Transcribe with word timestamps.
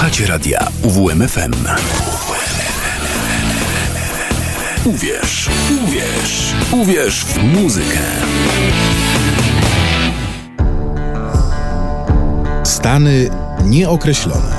Słuchacie 0.00 0.26
radia 0.26 0.68
UWMFM. 0.82 1.52
Uwierz, 4.84 5.48
uwierz, 5.84 6.54
uwierz 6.72 7.24
w 7.24 7.42
muzykę. 7.42 7.98
Stany 12.64 13.30
nieokreślone. 13.64 14.56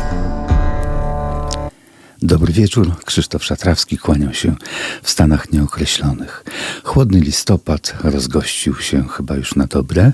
Dobry 2.21 2.53
wieczór, 2.53 2.95
Krzysztof 3.05 3.43
Szatrawski 3.43 3.97
kłaniał 3.97 4.33
się 4.33 4.55
w 5.03 5.09
Stanach 5.09 5.51
Nieokreślonych. 5.51 6.43
Chłodny 6.83 7.19
listopad 7.19 7.93
rozgościł 8.03 8.75
się 8.75 9.07
chyba 9.07 9.35
już 9.35 9.55
na 9.55 9.67
dobre 9.67 10.11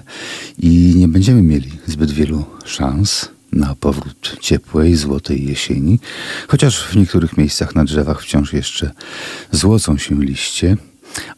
i 0.59 0.94
nie 0.96 1.07
będziemy 1.07 1.41
mieli 1.41 1.71
zbyt 1.88 2.12
wielu 2.12 2.46
szans 2.66 3.36
na 3.52 3.75
powrót 3.75 4.38
ciepłej, 4.41 4.95
złotej 4.95 5.45
jesieni, 5.45 6.00
chociaż 6.47 6.87
w 6.87 6.96
niektórych 6.96 7.37
miejscach 7.37 7.75
na 7.75 7.83
drzewach 7.83 8.21
wciąż 8.21 8.54
jeszcze 8.54 8.92
złocą 9.51 9.97
się 9.97 10.23
liście, 10.23 10.78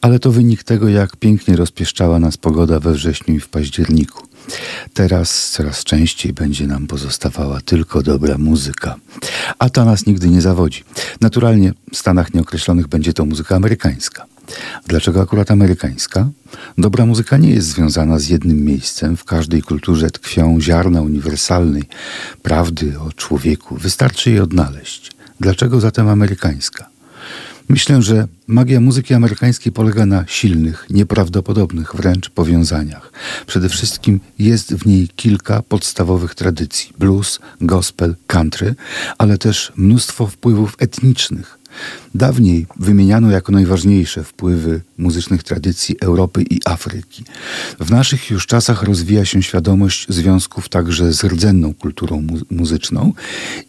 ale 0.01 0.19
to 0.19 0.31
wynik 0.31 0.63
tego, 0.63 0.89
jak 0.89 1.15
pięknie 1.15 1.55
rozpieszczała 1.55 2.19
nas 2.19 2.37
pogoda 2.37 2.79
we 2.79 2.93
wrześniu 2.93 3.35
i 3.35 3.39
w 3.39 3.47
październiku. 3.47 4.27
Teraz 4.93 5.49
coraz 5.51 5.83
częściej 5.83 6.33
będzie 6.33 6.67
nam 6.67 6.87
pozostawała 6.87 7.61
tylko 7.61 8.03
dobra 8.03 8.37
muzyka. 8.37 8.95
A 9.59 9.69
ta 9.69 9.85
nas 9.85 10.05
nigdy 10.05 10.29
nie 10.29 10.41
zawodzi. 10.41 10.83
Naturalnie 11.21 11.73
w 11.93 11.97
Stanach 11.97 12.33
Nieokreślonych 12.33 12.87
będzie 12.87 13.13
to 13.13 13.25
muzyka 13.25 13.55
amerykańska. 13.55 14.25
Dlaczego 14.87 15.21
akurat 15.21 15.51
amerykańska? 15.51 16.29
Dobra 16.77 17.05
muzyka 17.05 17.37
nie 17.37 17.49
jest 17.49 17.67
związana 17.67 18.19
z 18.19 18.27
jednym 18.27 18.65
miejscem. 18.65 19.17
W 19.17 19.23
każdej 19.23 19.61
kulturze 19.61 20.11
tkwią 20.11 20.61
ziarna 20.61 21.01
uniwersalnej 21.01 21.83
prawdy 22.41 22.99
o 22.99 23.13
człowieku. 23.13 23.75
Wystarczy 23.75 24.31
je 24.31 24.43
odnaleźć. 24.43 25.11
Dlaczego 25.39 25.79
zatem 25.79 26.07
amerykańska? 26.07 26.89
Myślę, 27.69 28.01
że 28.01 28.27
magia 28.47 28.79
muzyki 28.81 29.13
amerykańskiej 29.13 29.71
polega 29.71 30.05
na 30.05 30.23
silnych, 30.27 30.85
nieprawdopodobnych 30.89 31.95
wręcz 31.95 32.29
powiązaniach. 32.29 33.11
Przede 33.47 33.69
wszystkim 33.69 34.19
jest 34.39 34.73
w 34.73 34.85
niej 34.85 35.07
kilka 35.15 35.61
podstawowych 35.61 36.35
tradycji: 36.35 36.93
blues, 36.99 37.39
gospel, 37.61 38.15
country, 38.27 38.75
ale 39.17 39.37
też 39.37 39.71
mnóstwo 39.75 40.27
wpływów 40.27 40.75
etnicznych. 40.79 41.58
Dawniej 42.15 42.65
wymieniano 42.75 43.31
jako 43.31 43.51
najważniejsze 43.51 44.23
wpływy 44.23 44.81
muzycznych 44.97 45.43
tradycji 45.43 45.95
Europy 46.01 46.43
i 46.49 46.59
Afryki. 46.65 47.23
W 47.79 47.91
naszych 47.91 48.29
już 48.29 48.47
czasach 48.47 48.83
rozwija 48.83 49.25
się 49.25 49.43
świadomość 49.43 50.05
związków 50.09 50.69
także 50.69 51.13
z 51.13 51.23
rdzenną 51.23 51.73
kulturą 51.73 52.21
mu 52.21 52.37
muzyczną 52.51 53.13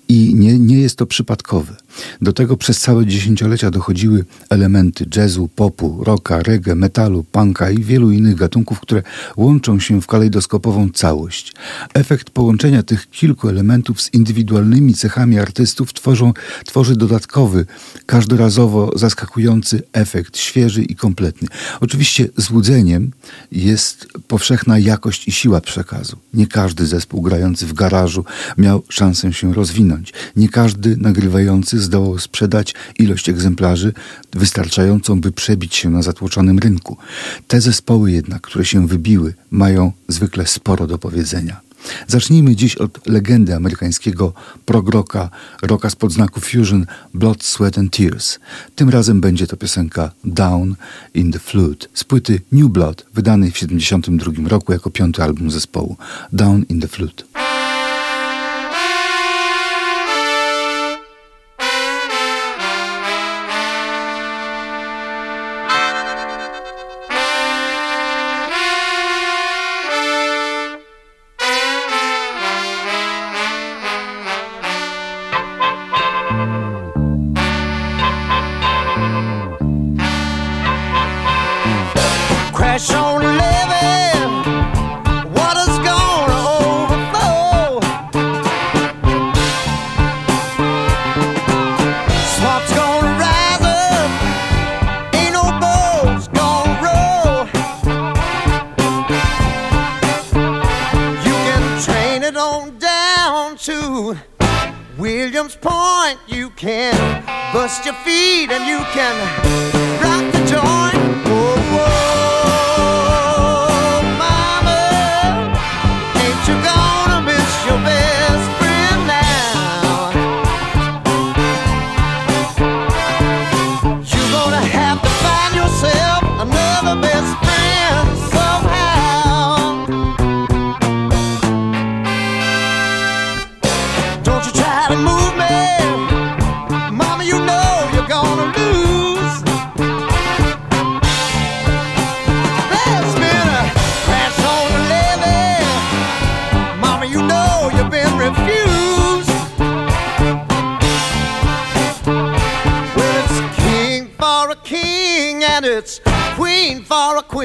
i 0.09 0.35
nie, 0.35 0.59
nie 0.59 0.81
jest 0.81 0.97
to 0.97 1.07
przypadkowe. 1.07 1.77
Do 2.23 2.33
tego 2.33 2.57
przez 2.57 2.81
całe 2.81 3.07
dziesięciolecia 3.07 3.71
dochodziły 3.71 4.25
elementy 4.51 5.07
jazzu, 5.17 5.49
popu, 5.49 6.05
rocka, 6.05 6.43
reggae, 6.43 6.75
metalu, 6.75 7.25
punka 7.25 7.71
i 7.71 7.83
wielu 7.83 8.11
innych 8.11 8.35
gatunków, 8.35 8.81
które 8.81 9.03
łączą 9.37 9.81
się 9.81 10.01
w 10.01 10.07
kalejdoskopową 10.07 10.91
całość. 10.91 11.55
Efekt 11.95 12.31
połączenia 12.31 12.83
tych 12.83 13.11
kilku 13.11 13.49
elementów 13.49 14.03
z 14.03 14.15
indywidualnymi 14.15 14.95
cechami 14.95 15.39
artystów 15.39 15.93
tworzą, 15.93 16.33
tworzy 16.65 16.97
dodatkowy, 16.97 17.67
każdorazowo 18.07 18.99
zaskakujący 18.99 19.83
efekt, 19.93 20.39
świeży 20.39 20.83
i 20.83 20.97
kompletny. 20.97 21.49
Oczywiście 21.81 22.29
złudzeniem 22.37 23.11
jest 23.53 24.07
powszechna 24.29 24.79
jakość 24.79 25.29
i 25.29 25.33
siła 25.33 25.61
przekazu. 25.61 26.17
Nie 26.35 26.47
każdy 26.47 26.87
zespół 26.87 27.23
grający 27.23 27.67
w 27.67 27.73
garażu 27.73 28.25
miał 28.59 28.83
szansę 28.89 29.33
się 29.33 29.55
rozwinąć. 29.55 30.13
Nie 30.37 30.49
każdy 30.49 30.97
nagrywający 30.97 31.81
zdołał 31.81 32.19
sprzedać 32.19 32.75
ilość 32.99 33.29
egzemplarzy 33.29 33.93
wystarczającą, 34.33 35.21
by 35.21 35.33
przebić 35.33 35.75
się 35.75 35.91
na 35.91 36.03
zatłoczonym 36.03 36.59
rynku. 36.59 36.97
Te 37.49 37.61
zespoły 37.61 38.13
jednak, 38.13 38.43
które 38.43 38.65
się 38.65 38.87
wybiły, 38.87 39.35
mają 39.51 39.93
zwykle 40.09 40.47
sporo 40.47 40.87
do 40.87 40.99
powiedzenia. 40.99 41.70
Zacznijmy 42.07 42.57
dziś 42.57 42.77
od 42.77 43.07
legendy 43.07 43.55
amerykańskiego 43.55 44.33
progroka, 44.65 45.31
roka 45.63 45.91
z 45.91 45.97
podznaku 45.97 46.41
fusion 46.41 46.87
Blood, 47.15 47.45
Sweat 47.45 47.79
and 47.79 47.97
Tears. 47.97 48.39
Tym 48.75 48.89
razem 48.89 49.21
będzie 49.21 49.47
to 49.47 49.57
piosenka 49.57 50.11
Down 50.25 50.75
in 51.15 51.33
the 51.33 51.39
Flute 51.39 51.87
z 51.95 52.05
płyty 52.05 52.41
New 52.53 52.69
Blood, 52.69 53.07
wydanej 53.15 53.51
w 53.51 53.55
1972 53.55 54.49
roku 54.49 54.73
jako 54.73 54.91
piąty 54.91 55.23
album 55.23 55.51
zespołu. 55.51 55.97
Down 56.33 56.65
in 56.69 56.81
the 56.81 56.89
Flute. 56.89 57.50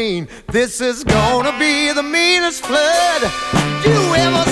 This 0.06 0.82
is 0.82 1.04
gonna 1.04 1.58
be 1.58 1.92
the 1.92 2.04
meanest 2.04 2.64
flood 2.64 3.24
you 3.84 4.14
ever 4.14 4.45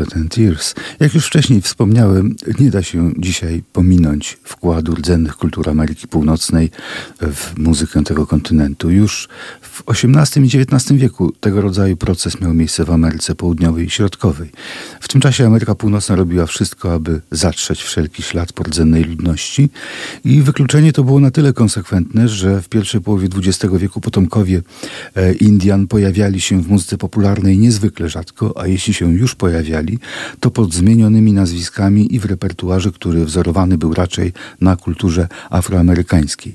Sweat 0.00 0.16
and 0.16 0.34
Tears. 0.34 0.74
Jak 1.00 1.14
już 1.14 1.26
wcześniej 1.26 1.62
wspomniałem, 1.62 2.36
nie 2.60 2.70
da 2.70 2.82
się 2.82 3.12
dzisiaj 3.18 3.62
pominąć 3.72 4.38
wkładu 4.44 4.94
rdzennych 4.94 5.36
kultur 5.36 5.70
Ameryki 5.70 6.08
Północnej 6.08 6.70
w 7.20 7.58
muzykę 7.58 8.04
tego 8.04 8.26
kontynentu. 8.26 8.90
Już 8.90 9.28
w 9.60 9.69
XVIII 9.86 10.46
i 10.46 10.60
XIX 10.60 11.00
wieku 11.00 11.32
tego 11.40 11.60
rodzaju 11.60 11.96
proces 11.96 12.40
miał 12.40 12.54
miejsce 12.54 12.84
w 12.84 12.90
Ameryce 12.90 13.34
Południowej 13.34 13.86
i 13.86 13.90
Środkowej. 13.90 14.50
W 15.00 15.08
tym 15.08 15.20
czasie 15.20 15.46
Ameryka 15.46 15.74
Północna 15.74 16.16
robiła 16.16 16.46
wszystko, 16.46 16.92
aby 16.92 17.20
zatrzeć 17.30 17.82
wszelki 17.82 18.22
ślad 18.22 18.52
po 18.52 18.62
rdzennej 18.62 19.04
ludności 19.04 19.70
i 20.24 20.42
wykluczenie 20.42 20.92
to 20.92 21.04
było 21.04 21.20
na 21.20 21.30
tyle 21.30 21.52
konsekwentne, 21.52 22.28
że 22.28 22.62
w 22.62 22.68
pierwszej 22.68 23.00
połowie 23.00 23.28
XX 23.36 23.74
wieku 23.74 24.00
potomkowie 24.00 24.62
e, 25.16 25.32
Indian 25.32 25.86
pojawiali 25.86 26.40
się 26.40 26.62
w 26.62 26.68
muzyce 26.68 26.98
popularnej 26.98 27.58
niezwykle 27.58 28.08
rzadko, 28.08 28.60
a 28.60 28.66
jeśli 28.66 28.94
się 28.94 29.12
już 29.12 29.34
pojawiali, 29.34 29.98
to 30.40 30.50
pod 30.50 30.74
zmienionymi 30.74 31.32
nazwiskami 31.32 32.14
i 32.14 32.18
w 32.18 32.24
repertuarze, 32.24 32.92
który 32.92 33.24
wzorowany 33.24 33.78
był 33.78 33.94
raczej 33.94 34.32
na 34.60 34.76
kulturze 34.76 35.28
afroamerykańskiej. 35.50 36.54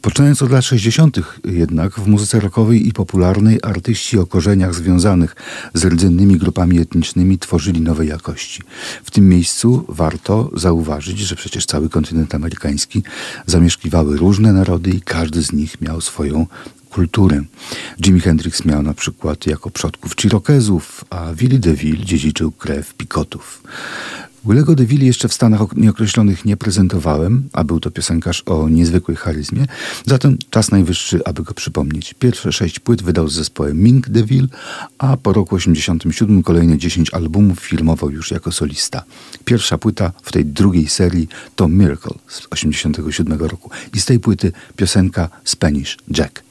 Poczynając 0.00 0.42
od 0.42 0.50
lat 0.50 0.64
60. 0.64 1.16
jednak 1.44 1.94
w 1.94 2.06
muzyce 2.06 2.40
i 2.62 2.92
popularnej 2.92 3.58
artyści 3.62 4.18
o 4.18 4.26
korzeniach 4.26 4.74
związanych 4.74 5.36
z 5.74 5.84
rdzennymi 5.84 6.36
grupami 6.36 6.78
etnicznymi 6.78 7.38
tworzyli 7.38 7.80
nowe 7.80 8.06
jakości. 8.06 8.62
W 9.04 9.10
tym 9.10 9.28
miejscu 9.28 9.84
warto 9.88 10.50
zauważyć, 10.54 11.18
że 11.18 11.36
przecież 11.36 11.66
cały 11.66 11.88
kontynent 11.88 12.34
amerykański 12.34 13.02
zamieszkiwały 13.46 14.16
różne 14.16 14.52
narody 14.52 14.90
i 14.90 15.00
każdy 15.00 15.42
z 15.42 15.52
nich 15.52 15.80
miał 15.80 16.00
swoją 16.00 16.46
kulturę. 16.90 17.42
Jimi 18.00 18.20
Hendrix 18.20 18.64
miał 18.64 18.82
na 18.82 18.94
przykład 18.94 19.46
jako 19.46 19.70
przodków 19.70 20.16
Chirokezów, 20.16 21.04
a 21.10 21.32
Willie 21.34 21.58
DeVille 21.58 22.04
dziedziczył 22.04 22.52
krew 22.52 22.94
Pikotów. 22.94 23.62
Willego 24.46 24.74
DeVille 24.74 25.06
jeszcze 25.06 25.28
w 25.28 25.34
Stanach 25.34 25.60
ok- 25.62 25.76
nieokreślonych 25.76 26.44
nie 26.44 26.56
prezentowałem, 26.56 27.48
a 27.52 27.64
był 27.64 27.80
to 27.80 27.90
piosenkarz 27.90 28.42
o 28.46 28.68
niezwykłej 28.68 29.16
charyzmie, 29.16 29.66
zatem 30.06 30.38
czas 30.50 30.70
najwyższy, 30.70 31.20
aby 31.24 31.42
go 31.42 31.54
przypomnieć. 31.54 32.14
Pierwsze 32.18 32.52
sześć 32.52 32.78
płyt 32.78 33.02
wydał 33.02 33.28
z 33.28 33.34
zespołem 33.34 33.82
Mink 33.82 34.08
DeVille, 34.08 34.48
a 34.98 35.16
po 35.16 35.32
roku 35.32 35.54
87 35.54 36.42
kolejne 36.42 36.78
10 36.78 37.14
albumów 37.14 37.60
filmował 37.60 38.10
już 38.10 38.30
jako 38.30 38.52
solista. 38.52 39.04
Pierwsza 39.44 39.78
płyta 39.78 40.12
w 40.22 40.32
tej 40.32 40.44
drugiej 40.44 40.88
serii 40.88 41.28
to 41.56 41.68
Miracle 41.68 42.14
z 42.28 42.42
87 42.50 43.38
roku 43.38 43.70
i 43.94 44.00
z 44.00 44.04
tej 44.04 44.20
płyty 44.20 44.52
piosenka 44.76 45.28
Spanish 45.44 45.98
Jack. 46.18 46.42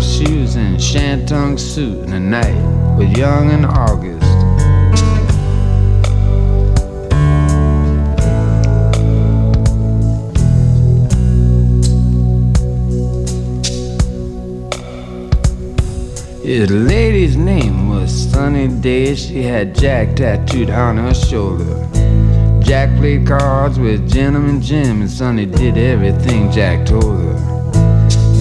Shoes 0.00 0.56
and 0.56 0.76
shantung 0.76 1.58
suit, 1.58 1.98
and 2.04 2.12
the 2.12 2.20
night 2.20 2.96
was 2.96 3.10
young 3.18 3.50
and 3.50 3.66
August. 3.66 4.18
His 16.44 16.70
lady's 16.70 17.36
name 17.36 17.88
was 17.88 18.10
Sunny 18.30 18.68
Day. 18.68 19.14
She 19.14 19.42
had 19.42 19.74
Jack 19.74 20.16
tattooed 20.16 20.70
on 20.70 20.96
her 20.96 21.12
shoulder. 21.12 21.88
Jack 22.62 22.96
played 22.98 23.26
cards 23.26 23.78
with 23.78 24.10
Gentleman 24.10 24.62
Jim, 24.62 25.00
and 25.02 25.10
Sunny 25.10 25.46
did 25.46 25.76
everything 25.76 26.50
Jack 26.50 26.86
told 26.86 27.04
her. 27.04 27.57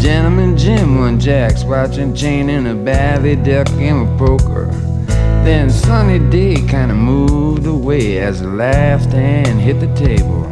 Gentleman 0.02 0.56
Jim 0.56 1.00
won 1.00 1.20
Jack's 1.20 1.64
watching 1.64 2.04
and 2.04 2.18
chain 2.18 2.50
in 2.50 2.68
a 2.68 2.76
badly 2.76 3.36
dealt 3.36 3.68
game 3.78 4.08
of 4.08 4.18
poker. 4.18 4.68
Then 5.44 5.70
Sunny 5.70 6.20
Day 6.20 6.56
kinda 6.56 6.94
moved 6.94 7.66
away 7.66 8.20
as 8.20 8.42
the 8.42 8.48
last 8.48 9.10
hand 9.10 9.60
hit 9.60 9.80
the 9.80 9.94
table. 9.96 10.48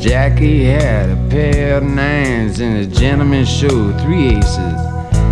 Jackie 0.00 0.64
had 0.64 1.10
a 1.10 1.28
pair 1.28 1.78
of 1.78 1.82
nines 1.82 2.60
and 2.60 2.76
a 2.76 2.86
gentleman 2.86 3.44
showed 3.44 4.00
three 4.00 4.36
aces. 4.36 4.85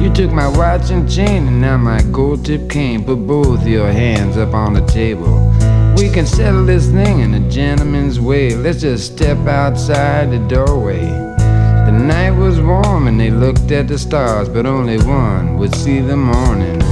You 0.05 0.13
took 0.13 0.33
my 0.33 0.47
watch 0.47 0.91
and 0.91 1.11
chain 1.11 1.49
and 1.49 1.63
now 1.63 1.79
my 1.79 2.03
gold 2.13 2.45
tip 2.45 2.69
cane. 2.69 3.07
Put 3.07 3.27
both 3.27 3.67
your 3.67 3.91
hands 3.91 4.37
up 4.37 4.53
on 4.53 4.75
the 4.75 4.85
table. 4.85 5.51
We 5.97 6.11
can 6.11 6.27
settle 6.27 6.67
this 6.67 6.91
thing 6.91 7.21
in 7.21 7.33
a 7.33 7.49
gentleman's 7.49 8.21
way. 8.21 8.55
Let's 8.55 8.83
just 8.83 9.15
step 9.15 9.39
outside 9.47 10.31
the 10.31 10.47
doorway. 10.47 11.01
The 11.01 11.91
night 11.91 12.33
was 12.33 12.61
warm 12.61 13.09
and 13.09 13.19
they 13.19 13.31
looked 13.31 13.71
at 13.71 13.89
the 13.89 13.99
stars, 13.99 14.47
but 14.47 14.67
only 14.67 14.99
one 14.99 15.57
would 15.57 15.75
see 15.75 16.01
the 16.01 16.19
morning. 16.19 16.83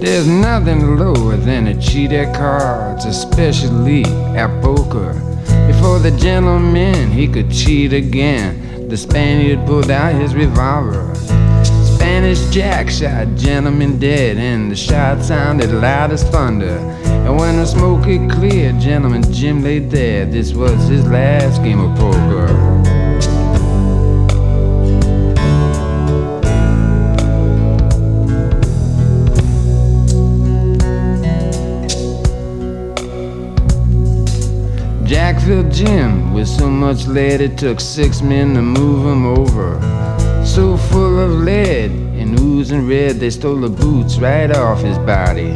There's 0.00 0.26
nothing 0.26 0.96
lower 0.96 1.36
than 1.36 1.66
a 1.66 1.78
cheat 1.78 2.12
at 2.12 2.34
cards, 2.34 3.04
especially 3.04 4.02
at 4.34 4.62
poker. 4.62 5.12
Before 5.66 5.98
the 5.98 6.16
gentleman, 6.18 7.10
he 7.10 7.28
could 7.28 7.50
cheat 7.50 7.92
again. 7.92 8.88
The 8.88 8.96
Spaniard 8.96 9.66
pulled 9.66 9.90
out 9.90 10.14
his 10.14 10.34
revolver. 10.34 11.14
Spanish 11.84 12.42
Jack 12.48 12.88
shot 12.88 13.34
gentleman 13.36 13.98
dead, 13.98 14.38
and 14.38 14.70
the 14.70 14.76
shot 14.76 15.22
sounded 15.22 15.70
loud 15.70 16.12
as 16.12 16.24
thunder. 16.24 16.78
And 17.04 17.38
when 17.38 17.56
the 17.56 17.66
smoke 17.66 18.06
had 18.06 18.30
cleared, 18.30 18.80
gentleman 18.80 19.30
Jim 19.30 19.62
lay 19.62 19.80
dead. 19.80 20.32
This 20.32 20.54
was 20.54 20.88
his 20.88 21.06
last 21.08 21.62
game 21.62 21.78
of 21.78 21.94
poker. 21.98 22.99
Filled 35.50 35.72
Jim 35.72 36.32
with 36.32 36.46
so 36.46 36.70
much 36.70 37.08
lead 37.08 37.40
it 37.40 37.58
took 37.58 37.80
six 37.80 38.22
men 38.22 38.54
to 38.54 38.62
move 38.62 39.04
him 39.04 39.26
over. 39.26 39.80
so 40.46 40.76
full 40.76 41.18
of 41.18 41.32
lead 41.42 41.90
and 41.90 42.38
oozing 42.38 42.86
red, 42.86 43.16
they 43.16 43.30
stole 43.30 43.56
the 43.56 43.68
boots 43.68 44.18
right 44.18 44.56
off 44.56 44.80
his 44.80 44.96
body. 44.98 45.50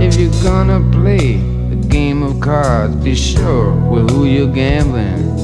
If 0.00 0.14
you're 0.14 0.30
gonna 0.44 0.78
play 0.92 1.40
a 1.72 1.74
game 1.88 2.22
of 2.22 2.40
cards, 2.40 2.94
be 2.94 3.16
sure 3.16 3.72
with 3.90 4.10
who 4.10 4.26
you're 4.26 4.54
gambling. 4.54 5.34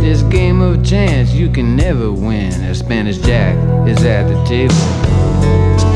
This 0.00 0.22
game 0.22 0.62
of 0.62 0.82
chance 0.82 1.32
you 1.32 1.50
can 1.50 1.76
never 1.76 2.10
win. 2.10 2.54
A 2.64 2.74
Spanish 2.74 3.18
Jack 3.18 3.54
is 3.86 4.02
at 4.02 4.28
the 4.28 4.44
table. 4.46 5.95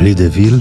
Willie 0.00 0.14
DeVille 0.14 0.60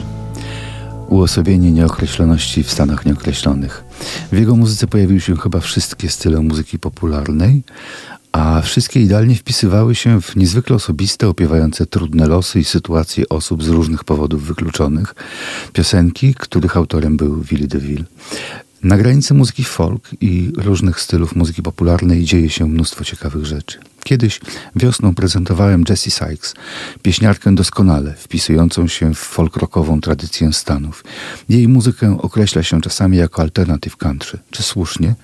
uosobienie 1.08 1.72
nieokreśloności 1.72 2.64
w 2.64 2.72
Stanach 2.72 3.06
Nieokreślonych. 3.06 3.84
W 4.32 4.38
jego 4.38 4.56
muzyce 4.56 4.88
pojawiły 4.88 5.20
się 5.22 5.38
chyba 5.38 5.60
wszystkie 5.60 6.10
style 6.10 6.42
muzyki 6.42 6.80
popularnej, 6.80 7.64
a 8.32 8.62
wszystkie 8.62 9.02
idealnie 9.02 9.36
wpisywały 9.36 9.96
się 9.96 10.22
w 10.22 10.36
niezwykle 10.36 10.76
osobiste, 10.76 11.28
opiewające 11.28 11.86
trudne 11.86 12.28
losy 12.28 12.60
i 12.60 12.64
sytuacje 12.64 13.30
osób 13.30 13.64
z 13.64 13.68
różnych 13.68 14.04
powodów 14.04 14.44
wykluczonych. 14.44 15.16
Piosenki, 15.74 16.34
których 16.34 16.78
autorem 16.78 17.18
był 17.18 17.42
Willie 17.42 17.68
DeVille. 17.68 18.06
Na 18.84 18.98
granicy 18.98 19.34
muzyki 19.34 19.64
folk 19.64 20.10
i 20.22 20.52
różnych 20.58 21.00
stylów 21.00 21.36
muzyki 21.36 21.64
popularnej 21.64 22.24
dzieje 22.24 22.50
się 22.50 22.68
mnóstwo 22.68 23.04
ciekawych 23.04 23.46
rzeczy. 23.46 23.80
Kiedyś 24.04 24.40
wiosną 24.76 25.16
prezentowałem 25.16 25.84
Jessie 25.90 26.12
Sykes, 26.12 26.54
pieśniarkę 27.02 27.56
doskonale 27.56 28.14
wpisującą 28.14 28.88
się 28.88 29.14
w 29.14 29.36
folk-rockową 29.38 30.02
tradycję 30.02 30.54
Stanów. 30.54 31.04
Jej 31.50 31.68
muzykę 31.68 32.18
określa 32.22 32.64
się 32.64 32.82
czasami 32.82 33.18
jako 33.18 33.42
alternative 33.42 33.98
country. 33.98 34.40
Czy 34.52 34.64
słusznie? 34.64 35.16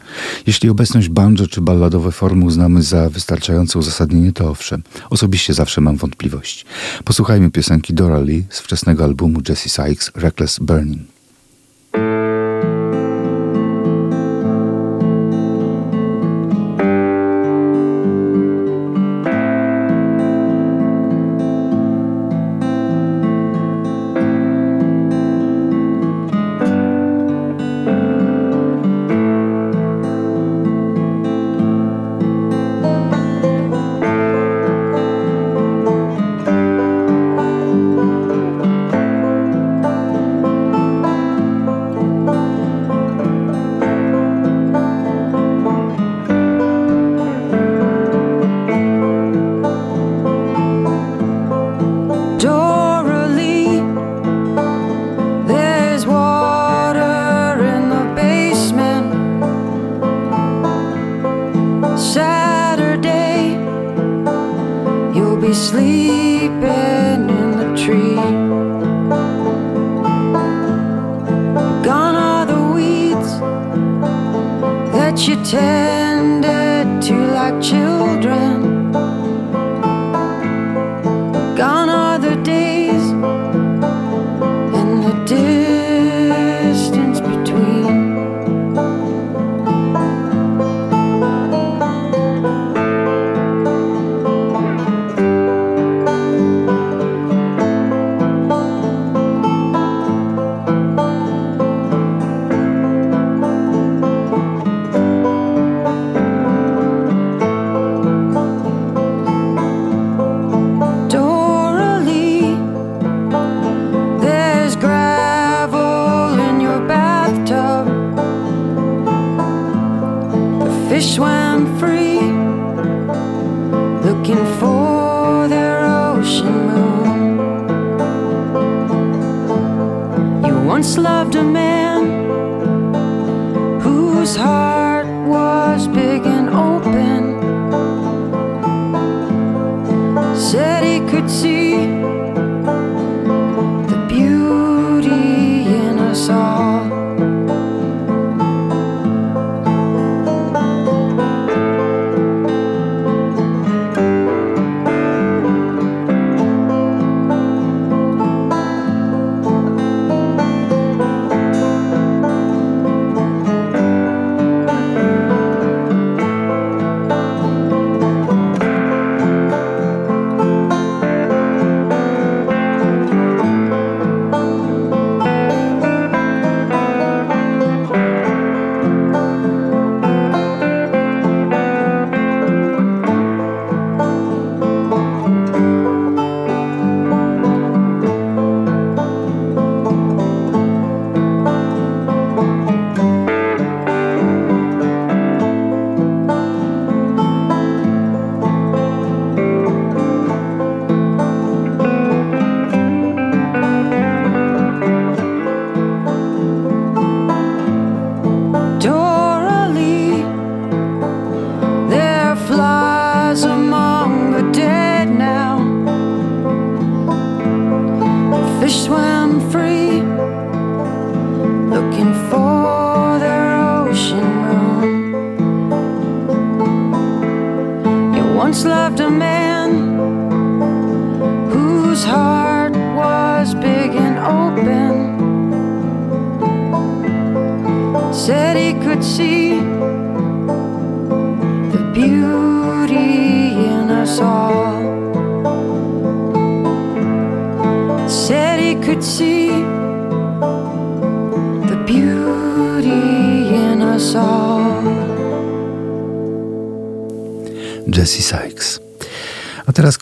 Jeśli 0.48 0.70
obecność 0.70 1.10
banjo 1.10 1.48
czy 1.48 1.62
balladowe 1.62 2.12
formy 2.12 2.46
uznamy 2.46 2.84
za 2.84 3.10
wystarczające 3.10 3.80
uzasadnienie, 3.80 4.34
to 4.34 4.50
owszem. 4.50 4.84
Osobiście 5.10 5.54
zawsze 5.54 5.82
mam 5.82 5.98
wątpliwości. 5.98 6.66
Posłuchajmy 7.04 7.52
piosenki 7.52 7.94
Dora 7.94 8.20
Lee 8.20 8.44
z 8.50 8.60
wczesnego 8.60 9.04
albumu 9.04 9.40
Jessie 9.50 9.70
Sykes 9.70 10.12
Reckless 10.16 10.60
Burning. 10.60 11.15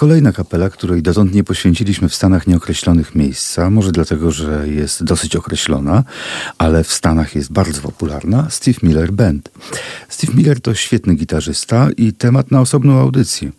Kolejna 0.03 0.31
kapela, 0.31 0.69
której 0.69 1.01
dotąd 1.01 1.33
nie 1.33 1.43
poświęciliśmy 1.43 2.09
w 2.09 2.15
Stanach 2.15 2.47
nieokreślonych 2.47 3.15
miejsca, 3.15 3.69
może 3.69 3.91
dlatego, 3.91 4.31
że 4.31 4.69
jest 4.69 5.03
dosyć 5.03 5.35
określona, 5.35 6.03
ale 6.57 6.83
w 6.83 6.93
Stanach 6.93 7.35
jest 7.35 7.51
bardzo 7.51 7.81
popularna, 7.81 8.47
Steve 8.49 8.79
Miller 8.83 9.11
Band. 9.11 9.51
Steve 10.09 10.33
Miller 10.33 10.61
to 10.61 10.73
świetny 10.73 11.15
gitarzysta 11.15 11.89
i 11.97 12.13
temat 12.13 12.51
na 12.51 12.61
osobną 12.61 12.99
audycję. 12.99 13.51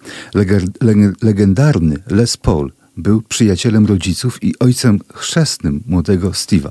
legendarny 1.22 1.96
Les 2.06 2.36
Paul 2.36 2.72
był 2.96 3.22
przyjacielem 3.22 3.86
rodziców 3.86 4.42
i 4.42 4.58
ojcem 4.58 5.00
chrzestnym 5.14 5.82
młodego 5.86 6.30
Steve'a. 6.30 6.70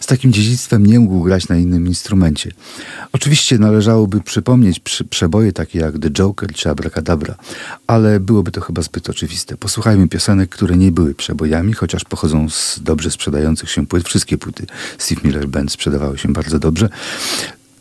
Z 0.00 0.06
takim 0.06 0.32
dziedzictwem 0.32 0.86
nie 0.86 1.00
mógł 1.00 1.22
grać 1.22 1.48
na 1.48 1.56
innym 1.56 1.86
instrumencie. 1.86 2.50
Oczywiście 3.12 3.58
należałoby 3.58 4.20
przypomnieć 4.20 4.80
przeboje 5.10 5.52
takie 5.52 5.78
jak 5.78 5.98
The 5.98 6.10
Joker 6.10 6.52
czy 6.52 6.70
Abracadabra, 6.70 7.34
ale 7.86 8.20
byłoby 8.20 8.50
to 8.50 8.60
chyba 8.60 8.82
zbyt 8.82 9.10
oczywiste. 9.10 9.56
Posłuchajmy 9.56 10.08
piosenek, 10.08 10.50
które 10.50 10.76
nie 10.76 10.92
były 10.92 11.14
przebojami, 11.14 11.72
chociaż 11.72 12.04
pochodzą 12.04 12.50
z 12.50 12.80
dobrze 12.82 13.10
sprzedających 13.10 13.70
się 13.70 13.86
płyt. 13.86 14.08
Wszystkie 14.08 14.38
płyty 14.38 14.66
Steve 14.98 15.20
Miller 15.24 15.48
Band 15.48 15.72
sprzedawały 15.72 16.18
się 16.18 16.32
bardzo 16.32 16.58
dobrze. 16.58 16.88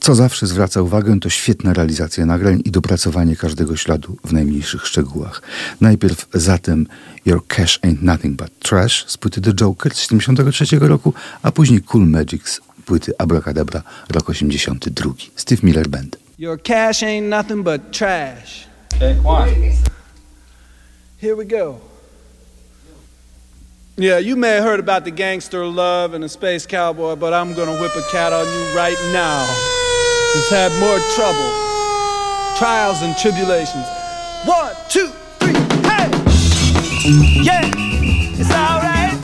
Co 0.05 0.15
zawsze 0.15 0.47
zwraca 0.47 0.81
uwagę, 0.81 1.19
to 1.19 1.29
świetna 1.29 1.73
realizacja 1.73 2.25
nagrań 2.25 2.61
i 2.65 2.71
dopracowanie 2.71 3.35
każdego 3.35 3.75
śladu 3.75 4.17
w 4.25 4.33
najmniejszych 4.33 4.87
szczegółach. 4.87 5.41
Najpierw 5.81 6.27
zatem 6.33 6.87
Your 7.25 7.47
Cash 7.47 7.79
Ain't 7.79 8.01
Nothing 8.01 8.35
But 8.35 8.59
Trash 8.59 9.05
z 9.07 9.17
płyty 9.17 9.41
The 9.41 9.53
Joker 9.53 9.93
z 9.93 10.07
1973 10.07 10.79
roku, 10.79 11.13
a 11.41 11.51
później 11.51 11.81
Cool 11.81 12.07
Magic 12.07 12.49
z 12.49 12.61
płyty 12.85 13.13
Abracadabra 13.17 13.83
rok 14.09 14.29
82. 14.29 15.13
Steve 15.35 15.61
Miller 15.63 15.87
Band. 15.87 16.17
Your 16.39 16.61
cash 16.61 17.03
ain't 17.03 17.29
nothing 17.29 17.63
but 17.63 17.81
trash. 17.91 18.67
Okay, 18.95 19.15
why? 19.15 19.71
Here 21.21 21.35
we 21.35 21.45
go. 21.45 21.79
Yeah, 23.97 24.25
you 24.25 24.37
may 24.37 24.51
have 24.51 24.63
heard 24.63 24.89
about 24.89 25.05
the 25.05 25.11
gangster 25.11 25.65
love 25.65 26.15
and 26.15 26.23
the 26.23 26.29
space 26.29 26.67
cowboy, 26.67 27.15
but 27.15 27.33
I'm 27.33 27.55
gonna 27.55 27.81
whip 27.81 27.95
a 27.95 28.11
cat 28.11 28.33
on 28.33 28.45
you 28.45 28.77
right 28.77 28.99
now. 29.13 29.84
It's 30.37 30.49
had 30.49 30.73
more 30.81 30.99
trouble, 31.15 31.49
trials 32.57 33.01
and 33.01 33.15
tribulations. 33.17 33.87
One, 34.43 34.75
two, 34.89 35.07
three, 35.39 35.53
hey! 35.87 36.11
Yeah, 37.41 37.71
it's 38.37 38.51
alright. 38.51 39.15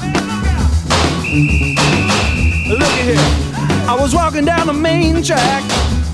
Look 2.70 2.82
at 2.82 3.04
here. 3.04 3.90
I 3.90 3.98
was 4.00 4.16
walking 4.16 4.46
down 4.46 4.68
the 4.68 4.74
main 4.74 5.22
track 5.22 5.64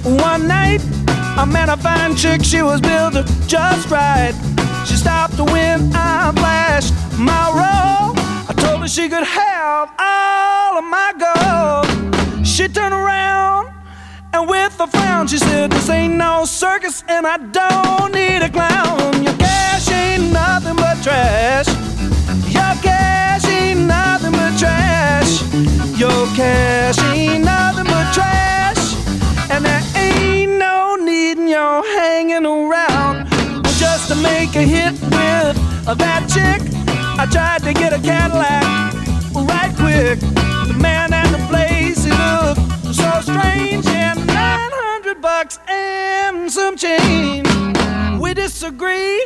one 0.04 0.48
night. 0.48 0.82
I 1.08 1.46
met 1.46 1.70
a 1.70 1.78
fine 1.78 2.16
chick, 2.16 2.44
she 2.44 2.64
was 2.64 2.82
built 2.82 3.14
just 3.46 3.92
right. 3.92 4.34
She 4.88 4.96
stopped 4.96 5.40
when 5.40 5.92
I 5.94 6.32
flashed 6.36 6.94
my 7.20 7.50
roll. 7.54 8.18
I 8.50 8.54
told 8.58 8.82
her 8.82 8.88
she 8.88 9.08
could 9.08 9.24
have 9.24 9.92
all 10.00 10.80
of 10.80 10.86
my 10.86 11.14
gold. 11.22 12.48
She 12.48 12.68
turned 12.68 12.96
around 12.96 13.77
and 14.34 14.50
with 14.50 14.80
a 14.80 14.88
frown, 14.88 15.28
she 15.28 15.38
said, 15.38 15.72
This 15.72 15.90
ain't 15.90 16.16
no 16.16 16.46
circus, 16.46 17.04
and 17.08 17.26
I 17.26 17.38
don't 17.38 18.14
need 18.14 18.42
a 18.42 18.50
clown. 18.50 19.24
Your 19.24 19.38
cash 19.38 19.90
ain't 19.92 20.32
nothing 20.32 20.76
but 20.76 21.02
trash. 21.02 21.68
Your 22.48 22.74
cash 22.82 23.46
ain't 23.48 23.82
nothing 23.88 24.32
but 24.32 24.58
trash. 24.58 25.42
Your 25.98 26.26
cash 26.36 27.00
ain't 27.14 27.46
nothing 27.46 27.86
but 27.86 28.14
trash. 28.14 28.96
And 29.50 29.66
there 29.66 29.84
ain't 29.96 30.58
no 30.58 30.96
need 30.96 31.38
in 31.38 31.48
your 31.48 31.84
hanging 32.00 32.46
around 32.46 33.28
just 33.80 34.10
to 34.10 34.16
make 34.16 34.56
a 34.56 34.62
hit 34.62 34.94
with 34.94 35.56
that 35.98 36.28
chick. 36.28 36.62
I 37.20 37.26
tried 37.26 37.64
to 37.64 37.74
get 37.74 37.94
a 37.94 38.00
Cadillac 38.00 38.94
right 39.34 39.74
quick. 39.76 40.20
The 40.68 40.76
man 40.78 41.07
bucks 45.48 45.60
and 45.70 46.52
some 46.52 46.76
change. 46.76 47.48
We 48.20 48.34
disagree. 48.34 49.26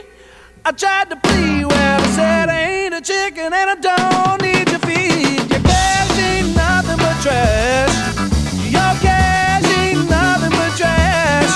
I 0.64 0.72
tried 0.72 1.10
to 1.10 1.16
plead. 1.16 1.66
Well, 1.66 2.02
I 2.02 2.08
said 2.08 2.50
I 2.50 2.62
ain't 2.62 2.94
a 2.94 3.02
chicken 3.02 3.52
and 3.54 3.70
I 3.70 3.76
don't 3.76 4.42
need 4.42 4.68
to 4.68 4.80
feed. 4.80 5.50
Your 5.50 5.62
cash 5.62 6.20
ain't 6.20 6.56
nothing 6.56 6.98
but 6.98 7.18
trash. 7.22 7.96
Your 8.70 8.94
cash 9.02 9.66
ain't 9.80 10.10
nothing 10.10 10.52
but 10.52 10.72
trash. 10.78 11.54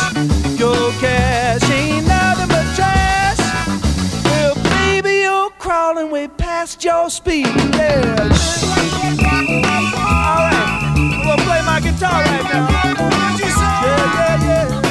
Your 0.60 0.92
cash 1.00 1.70
ain't 1.70 2.08
nothing 2.08 2.48
but 2.48 2.66
trash. 2.76 3.40
Well, 4.26 4.56
baby, 4.56 5.22
you're 5.26 5.52
crawling 5.60 6.10
way 6.10 6.28
past 6.28 6.84
your 6.84 7.10
speed. 7.10 7.48
Yeah. 7.48 8.16
All 9.98 10.42
right, 10.48 10.55
we'll 11.26 11.38
play 11.38 11.62
my 11.66 11.80
guitar 11.80 12.22
right 12.24 12.44
now. 12.44 12.70
Yeah, 13.38 14.44
yeah, 14.44 14.44
yeah. 14.44 14.85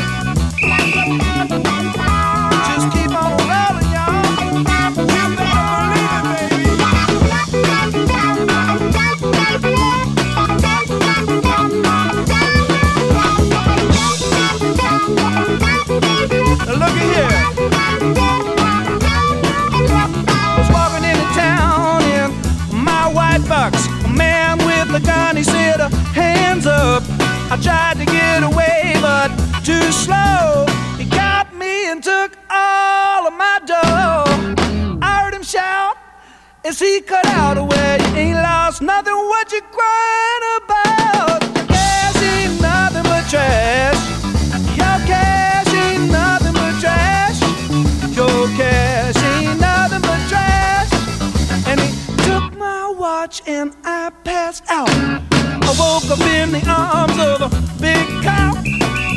I 27.50 27.56
tried 27.60 27.98
to 27.98 28.06
get 28.06 28.42
away, 28.42 28.94
but 29.00 29.28
too 29.64 29.92
slow. 29.92 30.66
He 30.96 31.04
got 31.04 31.54
me 31.54 31.90
and 31.90 32.02
took 32.02 32.36
all 32.50 33.26
of 33.26 33.34
my 33.34 33.60
dough. 33.66 34.98
I 35.02 35.22
heard 35.22 35.34
him 35.34 35.42
shout 35.42 35.96
as 36.64 36.80
he 36.80 37.00
cut 37.00 37.26
out 37.26 37.58
away. 37.58 37.98
You 38.00 38.16
ain't 38.16 38.38
lost 38.38 38.82
nothing, 38.82 39.14
what 39.14 39.52
you 39.52 39.60
crying 39.76 40.44
about? 40.56 41.42
Your 41.42 41.66
cash 41.68 42.22
ain't 42.22 42.60
nothing 42.60 43.02
but 43.04 43.28
trash. 43.28 44.00
Your 44.80 44.98
cash 45.06 45.74
ain't 45.74 46.10
nothing 46.10 46.54
but 46.54 46.80
trash. 46.80 47.40
Your 48.16 48.48
cash 48.56 49.16
ain't 49.22 49.60
nothing 49.60 50.00
but 50.00 50.20
trash. 50.28 50.90
And 51.68 51.78
he 51.80 51.90
took 52.24 52.56
my 52.58 52.92
watch 52.96 53.42
and 53.46 53.76
I 53.84 54.10
passed 54.24 54.64
out. 54.68 55.33
Woke 55.78 56.10
up 56.10 56.20
in 56.20 56.52
the 56.52 56.62
arms 56.68 57.18
of 57.18 57.42
a 57.42 57.48
big 57.80 58.06
cop. 58.22 58.56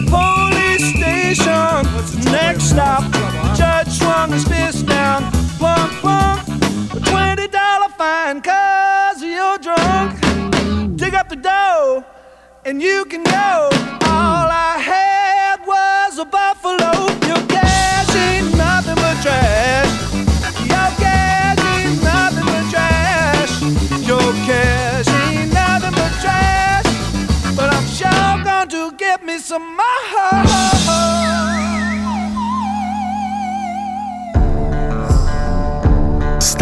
Police 0.10 0.89
station 0.96 2.32
next 2.32 2.72
stop. 2.72 3.04
Judge 3.56 3.89
swung 3.89 4.32
his 4.32 4.43
fist 4.43 4.86
down. 4.88 5.32
Plunk, 5.60 5.91
plunk. 6.02 6.48
A 6.96 7.00
twenty 7.00 7.48
dollar 7.48 7.89
fine 7.89 8.41
cause 8.41 9.22
you're 9.22 9.60
drunk. 9.60 10.20
Dig 10.98 11.13
up 11.13 11.30
the 11.30 11.36
dough 11.36 12.04
and 12.65 12.82
you 12.82 13.06
can 13.06 13.24
go. 13.24 13.70
All 14.04 14.50
I 14.50 14.78
had 14.80 15.65
was 15.65 16.17
a 16.17 16.26
buffalo. 16.26 17.26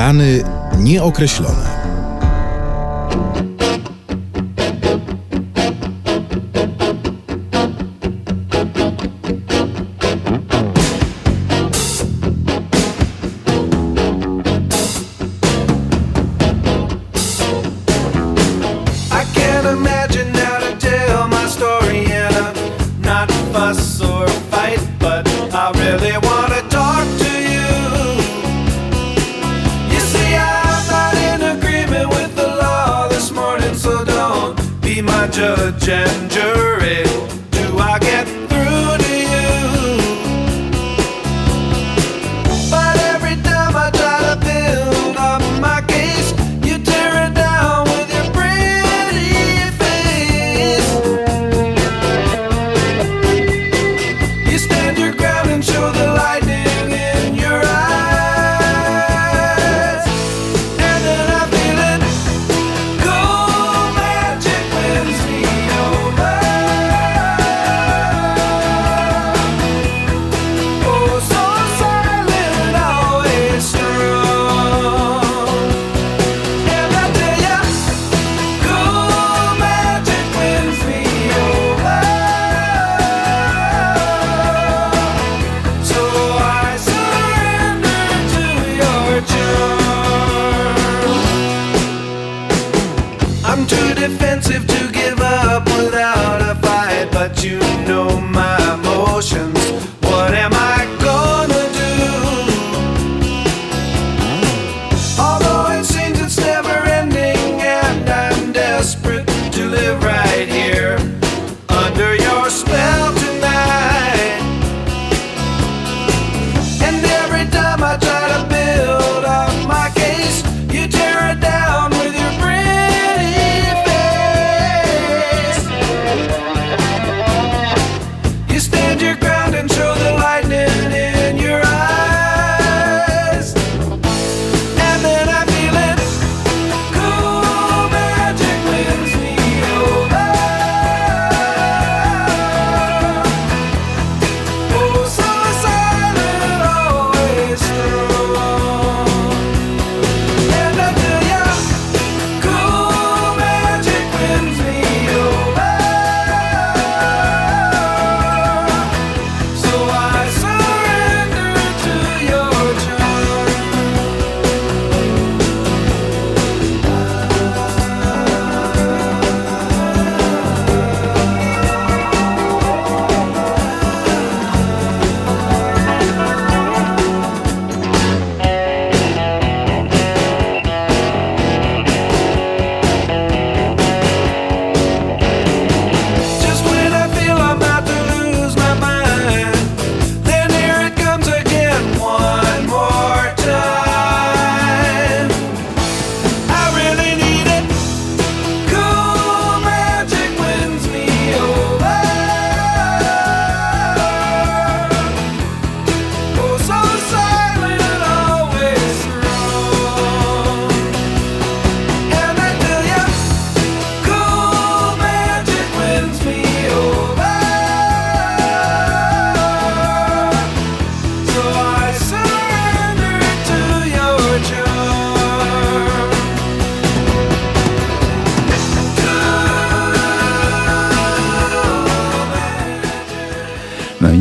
Stany 0.06 0.44
nieokreślone. 0.80 1.85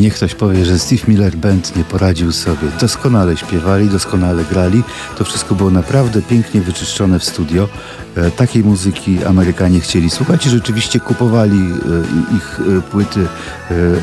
Niech 0.05 0.15
ktoś 0.15 0.35
powie, 0.35 0.65
że 0.65 0.79
Steve 0.79 1.03
Miller 1.09 1.37
Band 1.37 1.77
nie 1.77 1.85
poradził 1.85 2.33
sobie. 2.33 2.69
Doskonale 2.81 3.37
śpiewali, 3.37 3.89
doskonale 3.89 4.45
grali. 4.45 4.83
To 5.19 5.25
wszystko 5.25 5.55
było 5.55 5.71
naprawdę 5.71 6.23
pięknie 6.23 6.61
wyczyszczone 6.61 7.19
w 7.19 7.25
studio. 7.25 7.69
E, 8.17 8.31
Takiej 8.31 8.65
muzyki 8.65 9.25
Amerykanie 9.25 9.81
chcieli 9.81 10.11
słuchać 10.11 10.47
i 10.47 10.51
rzeczywiście 10.51 11.01
kupowali 11.01 11.59
e, 11.59 12.37
ich 12.37 12.61
e, 12.61 12.81
płyty 12.81 13.27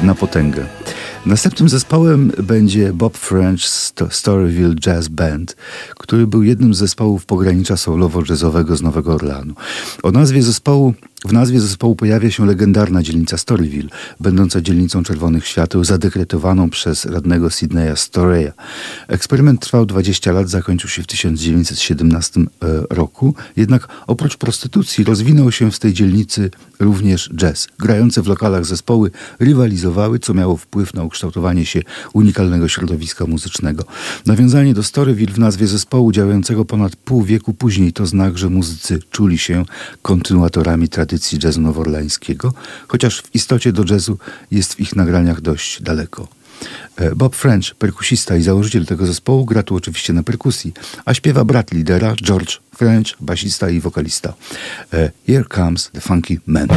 na 0.04 0.16
potęgę. 0.16 0.66
Następnym 1.26 1.70
zespołem 1.70 2.32
będzie 2.44 2.94
Bob 2.94 3.18
French 3.18 3.60
Sto- 3.66 4.10
Storyville 4.10 4.76
Jazz 4.76 5.08
Band, 5.08 5.56
który 5.98 6.28
był 6.28 6.44
jednym 6.44 6.74
z 6.74 6.78
zespołów 6.78 7.26
pogranicza 7.26 7.76
soulowo-jazzowego 7.78 8.76
z 8.76 8.82
Nowego 8.82 9.14
Orleanu. 9.14 9.54
O 10.04 10.12
nazwie 10.12 10.44
zespołu, 10.44 10.94
w 11.26 11.34
nazwie 11.34 11.60
zespołu 11.60 11.96
pojawia 11.96 12.32
się 12.32 12.46
legendarna 12.46 13.04
dzielnica 13.04 13.38
Storyville, 13.38 13.90
będąca 14.20 14.62
dzielnicą 14.62 15.04
czerwonych 15.04 15.48
świateł, 15.48 15.84
zadekretowaną 15.84 16.70
przez 16.70 17.06
radnego 17.06 17.50
Sydneya 17.50 17.96
Storeya. 17.96 18.52
Eksperyment 19.08 19.62
trwał 19.62 19.86
20 19.86 20.32
lat, 20.32 20.50
zakończył 20.50 20.90
się 20.90 21.04
w 21.04 21.08
1917 21.08 22.42
e, 22.42 22.46
roku, 22.90 23.36
jednak 23.56 23.88
oprócz 24.08 24.38
prostytucji 24.38 25.04
rozwinął 25.04 25.52
się 25.52 25.72
w 25.72 25.80
tej 25.80 25.94
dzielnicy 25.94 26.50
również 26.80 27.30
jazz. 27.36 27.68
Grające 27.80 28.22
w 28.22 28.28
lokalach 28.28 28.66
zespoły 28.66 29.12
rywalizowały, 29.40 30.20
co 30.20 30.34
miało 30.34 30.58
wpływ 30.58 30.94
na 30.94 31.04
ukształtowanie 31.04 31.66
się 31.66 31.82
unikalnego 32.14 32.68
środowiska 32.68 33.26
muzycznego. 33.26 33.84
Nawiązanie 34.26 34.74
do 34.74 34.84
Storyville 34.84 35.34
w 35.34 35.40
nazwie 35.40 35.68
zespołu 35.68 36.12
działającego 36.12 36.66
ponad 36.66 36.96
pół 36.96 37.24
wieku 37.24 37.54
później 37.54 37.94
to 37.94 38.06
znak, 38.06 38.38
że 38.38 38.50
muzycy 38.50 39.00
czuli 39.12 39.38
się 39.38 39.66
kontynuatorami 40.02 40.90
tradycji 40.90 41.11
jazzu 41.44 41.62
noworleańskiego, 41.62 42.54
chociaż 42.88 43.22
w 43.22 43.36
istocie 43.36 43.72
do 43.72 43.84
jazzu 43.90 44.18
jest 44.52 44.74
w 44.74 44.80
ich 44.80 44.96
nagraniach 44.96 45.42
dość 45.42 45.82
daleko. 45.82 46.28
E, 46.96 47.16
Bob 47.16 47.36
French, 47.36 47.76
perkusista 47.76 48.36
i 48.36 48.42
założyciel 48.42 48.86
tego 48.86 49.06
zespołu, 49.06 49.46
gra 49.46 49.64
tu 49.64 49.76
oczywiście 49.76 50.14
na 50.14 50.24
perkusji, 50.24 50.74
a 51.06 51.14
śpiewa 51.14 51.46
brat 51.46 51.72
lidera 51.72 52.16
George 52.24 52.60
French, 52.76 53.08
basista 53.20 53.70
i 53.70 53.80
wokalista. 53.80 54.34
E, 54.94 55.12
Here 55.28 55.46
comes 55.56 55.90
the 55.94 56.02
funky 56.02 56.40
man. 56.46 56.68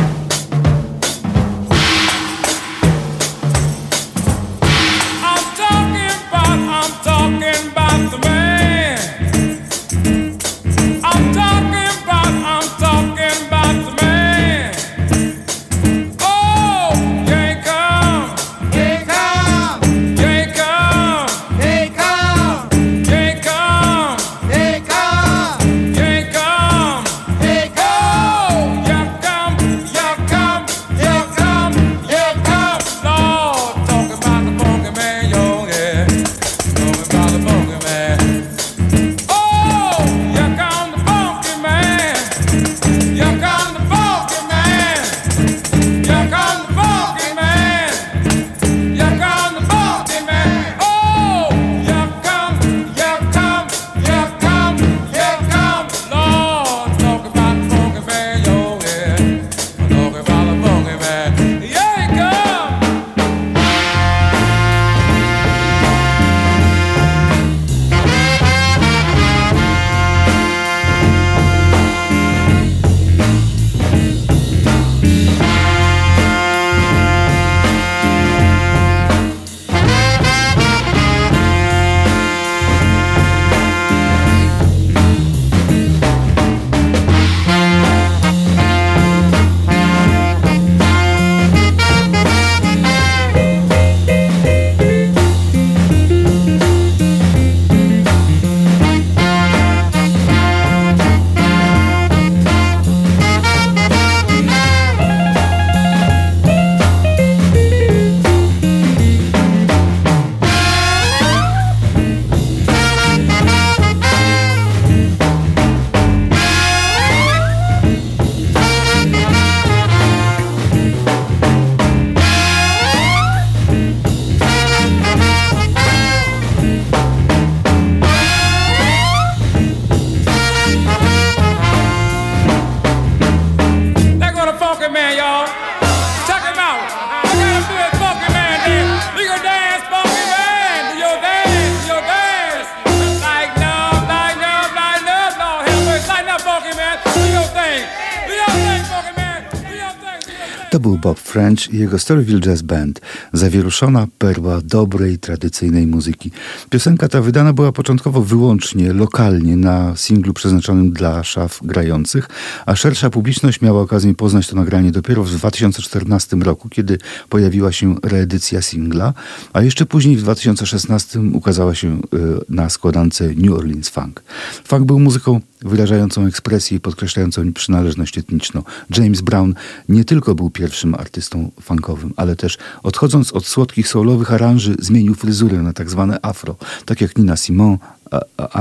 Bob 151.05 151.19
French 151.19 151.73
i 151.73 151.79
jego 151.79 151.99
Storyville 151.99 152.41
Jazz 152.41 152.63
Band, 152.63 153.01
zawieruszona 153.33 154.07
perła 154.19 154.61
dobrej, 154.61 155.19
tradycyjnej 155.19 155.87
muzyki. 155.87 156.31
Piosenka 156.71 157.09
ta 157.09 157.21
wydana 157.21 157.53
była 157.53 157.73
początkowo 157.73 158.23
wyłącznie 158.23 158.93
lokalnie 158.93 159.57
na 159.57 159.97
singlu 159.97 160.33
przeznaczonym 160.33 160.93
dla 160.93 161.25
szaf 161.25 161.61
grających, 161.63 162.29
a 162.67 162.77
szersza 162.77 163.11
publiczność 163.11 163.61
miała 163.61 163.81
okazję 163.81 164.15
poznać 164.15 164.49
to 164.49 164.57
nagranie 164.57 164.93
dopiero 164.93 165.25
w 165.25 165.31
2014 165.31 166.37
roku, 166.37 166.69
kiedy 166.69 166.99
pojawiła 167.29 167.73
się 167.73 167.97
reedycja 168.03 168.63
singla, 168.63 169.15
a 169.53 169.63
jeszcze 169.63 169.87
później 169.87 170.17
w 170.17 170.23
2016 170.23 171.21
ukazała 171.21 171.75
się 171.75 171.97
y, 171.99 172.01
na 172.49 172.71
składance 172.71 173.25
New 173.37 173.53
Orleans 173.53 173.89
Funk. 173.89 174.23
Funk 174.65 174.85
był 174.85 175.01
muzyką 175.01 175.41
wyrażającą 175.65 176.27
ekspresję 176.27 176.77
i 176.77 176.81
podkreślającą 176.81 177.53
przynależność 177.53 178.19
etniczną. 178.19 178.63
James 178.99 179.21
Brown 179.21 179.55
nie 179.89 180.05
tylko 180.05 180.35
był 180.35 180.51
pierwszym 180.51 180.95
artystą 180.95 181.51
funkowym, 181.63 182.13
ale 182.17 182.37
też 182.37 182.59
odchodząc 182.83 183.33
od 183.33 183.47
słodkich 183.47 183.89
soulowych 183.89 184.33
aranży 184.33 184.77
zmienił 184.79 185.15
fryzurę 185.15 185.63
na 185.63 185.73
tak 185.73 185.91
zwane 185.91 186.19
afro, 186.23 186.57
tak 186.85 187.01
jak 187.01 187.19
Nina 187.19 187.37
a- 187.37 188.04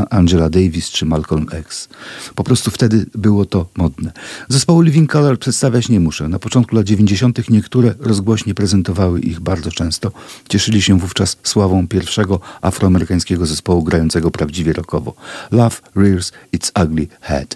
Angela 0.09 0.49
Davis 0.49 0.89
czy 0.89 1.05
Malcolm 1.05 1.45
X. 1.51 1.89
Po 2.35 2.43
prostu 2.43 2.71
wtedy 2.71 3.05
było 3.15 3.45
to 3.45 3.65
modne. 3.75 4.11
Zespołu 4.49 4.81
Living 4.81 5.11
Color 5.11 5.39
przedstawiać 5.39 5.89
nie 5.89 5.99
muszę. 5.99 6.27
Na 6.27 6.39
początku 6.39 6.75
lat 6.75 6.85
90. 6.85 7.49
niektóre 7.49 7.93
rozgłośnie 7.99 8.53
prezentowały 8.53 9.19
ich 9.19 9.39
bardzo 9.39 9.71
często. 9.71 10.11
Cieszyli 10.49 10.81
się 10.81 10.99
wówczas 10.99 11.37
sławą 11.43 11.87
pierwszego 11.87 12.39
afroamerykańskiego 12.61 13.45
zespołu 13.45 13.83
grającego 13.83 14.31
prawdziwie 14.31 14.73
rockowo. 14.73 15.13
Love 15.51 15.77
Rears 15.95 16.31
Its 16.51 16.71
Ugly 16.83 17.07
Head. 17.21 17.55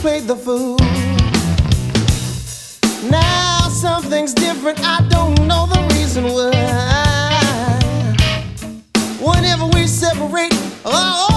Played 0.00 0.28
the 0.28 0.36
fool. 0.36 0.76
Now 3.10 3.68
something's 3.68 4.32
different. 4.32 4.78
I 4.82 5.00
don't 5.08 5.46
know 5.46 5.66
the 5.66 5.80
reason 5.94 6.24
why. 6.24 6.54
Whenever 9.20 9.66
we 9.66 9.86
separate, 9.88 10.54
I 10.86 11.27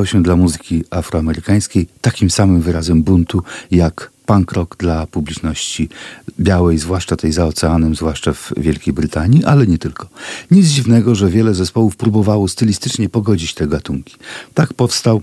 stał 0.00 0.06
się 0.06 0.22
dla 0.22 0.36
muzyki 0.36 0.84
afroamerykańskiej 0.90 1.88
takim 2.00 2.30
samym 2.30 2.60
wyrazem 2.60 3.02
buntu 3.02 3.42
jak 3.70 4.10
punk 4.26 4.52
rock 4.52 4.76
dla 4.76 5.06
publiczności 5.06 5.88
białej, 6.40 6.78
zwłaszcza 6.78 7.16
tej 7.16 7.32
za 7.32 7.46
oceanem, 7.46 7.94
zwłaszcza 7.94 8.32
w 8.32 8.52
Wielkiej 8.56 8.94
Brytanii, 8.94 9.44
ale 9.44 9.66
nie 9.66 9.78
tylko. 9.78 10.08
Nic 10.50 10.66
dziwnego, 10.66 11.14
że 11.14 11.28
wiele 11.28 11.54
zespołów 11.54 11.96
próbowało 11.96 12.48
stylistycznie 12.48 13.08
pogodzić 13.08 13.54
te 13.54 13.66
gatunki. 13.66 14.16
Tak 14.54 14.74
powstał 14.74 15.22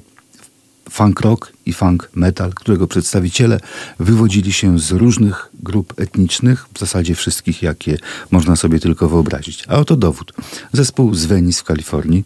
funk 0.90 1.22
rock 1.22 1.54
i 1.66 1.74
funk 1.74 2.10
metal, 2.16 2.54
którego 2.54 2.88
przedstawiciele 2.88 3.60
wywodzili 4.00 4.54
się 4.54 4.80
z 4.80 4.92
różnych 4.92 5.50
grup 5.54 5.94
etnicznych, 6.00 6.66
w 6.74 6.80
zasadzie 6.80 7.16
wszystkich, 7.16 7.62
jakie 7.62 7.98
można 8.32 8.56
sobie 8.56 8.80
tylko 8.80 9.10
wyobrazić. 9.10 9.64
A 9.68 9.76
oto 9.76 9.96
dowód. 9.96 10.34
Zespół 10.74 11.16
z 11.16 11.26
Venice 11.26 11.62
w 11.62 11.64
Kalifornii, 11.64 12.24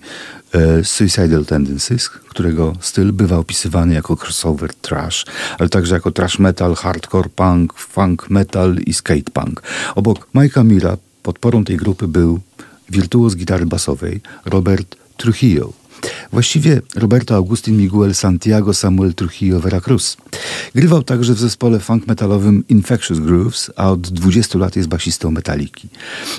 e, 0.54 0.84
Suicidal 0.84 1.46
Tendencies, 1.46 2.10
którego 2.10 2.74
styl 2.82 3.12
bywa 3.14 3.38
opisywany 3.38 3.94
jako 3.94 4.18
crossover 4.18 4.74
trash, 4.74 5.26
ale 5.60 5.70
także 5.70 5.96
jako 5.96 6.12
trash 6.12 6.40
metal, 6.40 6.76
hardcore 6.76 7.30
punk, 7.30 7.74
funk 7.74 8.30
metal 8.30 8.78
i 8.86 8.94
skate 8.94 9.32
punk. 9.34 9.62
Obok 9.96 10.28
Mike'a 10.36 10.66
Mira 10.66 10.98
podporą 11.24 11.64
tej 11.64 11.78
grupy 11.78 12.08
był 12.08 12.40
wirtuoz 12.90 13.36
gitary 13.36 13.66
basowej 13.66 14.22
Robert 14.46 14.96
Trujillo, 15.18 15.74
Właściwie 16.32 16.82
Roberto 16.96 17.36
Agustin 17.36 17.78
Miguel 17.78 18.16
Santiago 18.16 18.74
Samuel 18.74 19.14
Trujillo 19.14 19.60
Veracruz. 19.60 20.18
Grywał 20.76 21.04
także 21.04 21.34
w 21.34 21.40
zespole 21.40 21.80
funk 21.80 22.08
metalowym 22.08 22.64
Infectious 22.70 23.20
Grooves, 23.20 23.72
a 23.76 23.92
od 23.92 24.02
20 24.02 24.60
lat 24.60 24.76
jest 24.76 24.90
basistą 24.90 25.32
Metaliki. 25.32 25.90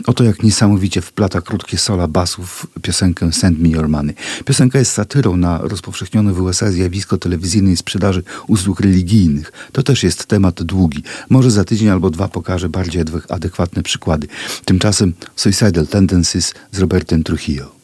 Oto 0.06 0.24
jak 0.24 0.42
niesamowicie 0.42 1.00
wplata 1.00 1.40
krótkie 1.40 1.78
sola 1.78 2.08
basów 2.08 2.66
piosenkę 2.82 3.32
Send 3.32 3.60
Me 3.60 3.68
Your 3.68 3.88
Money. 3.88 4.14
Piosenka 4.44 4.78
jest 4.78 4.92
satyrą 4.92 5.36
na 5.36 5.58
rozpowszechnione 5.58 6.32
w 6.32 6.40
USA 6.40 6.70
zjawisko 6.70 7.18
telewizyjnej 7.18 7.76
sprzedaży 7.76 8.22
usług 8.46 8.80
religijnych. 8.80 9.52
To 9.72 9.82
też 9.82 10.02
jest 10.02 10.26
temat 10.26 10.62
długi. 10.62 11.02
Może 11.30 11.50
za 11.50 11.64
tydzień 11.64 11.88
albo 11.88 12.10
dwa 12.10 12.28
pokażę 12.28 12.68
bardziej 12.68 13.02
adekwatne 13.28 13.82
przykłady. 13.82 14.26
Tymczasem 14.64 15.12
Suicidal 15.36 15.86
Tendencies 15.86 16.54
z 16.72 16.78
Robertem 16.78 17.24
Trujillo. 17.24 17.81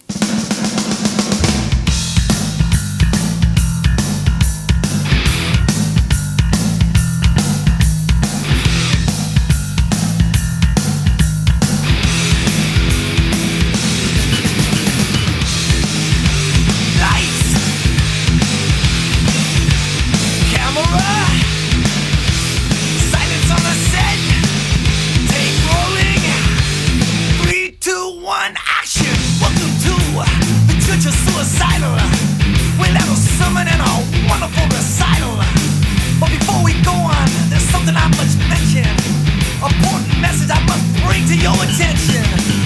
attention 41.80 42.57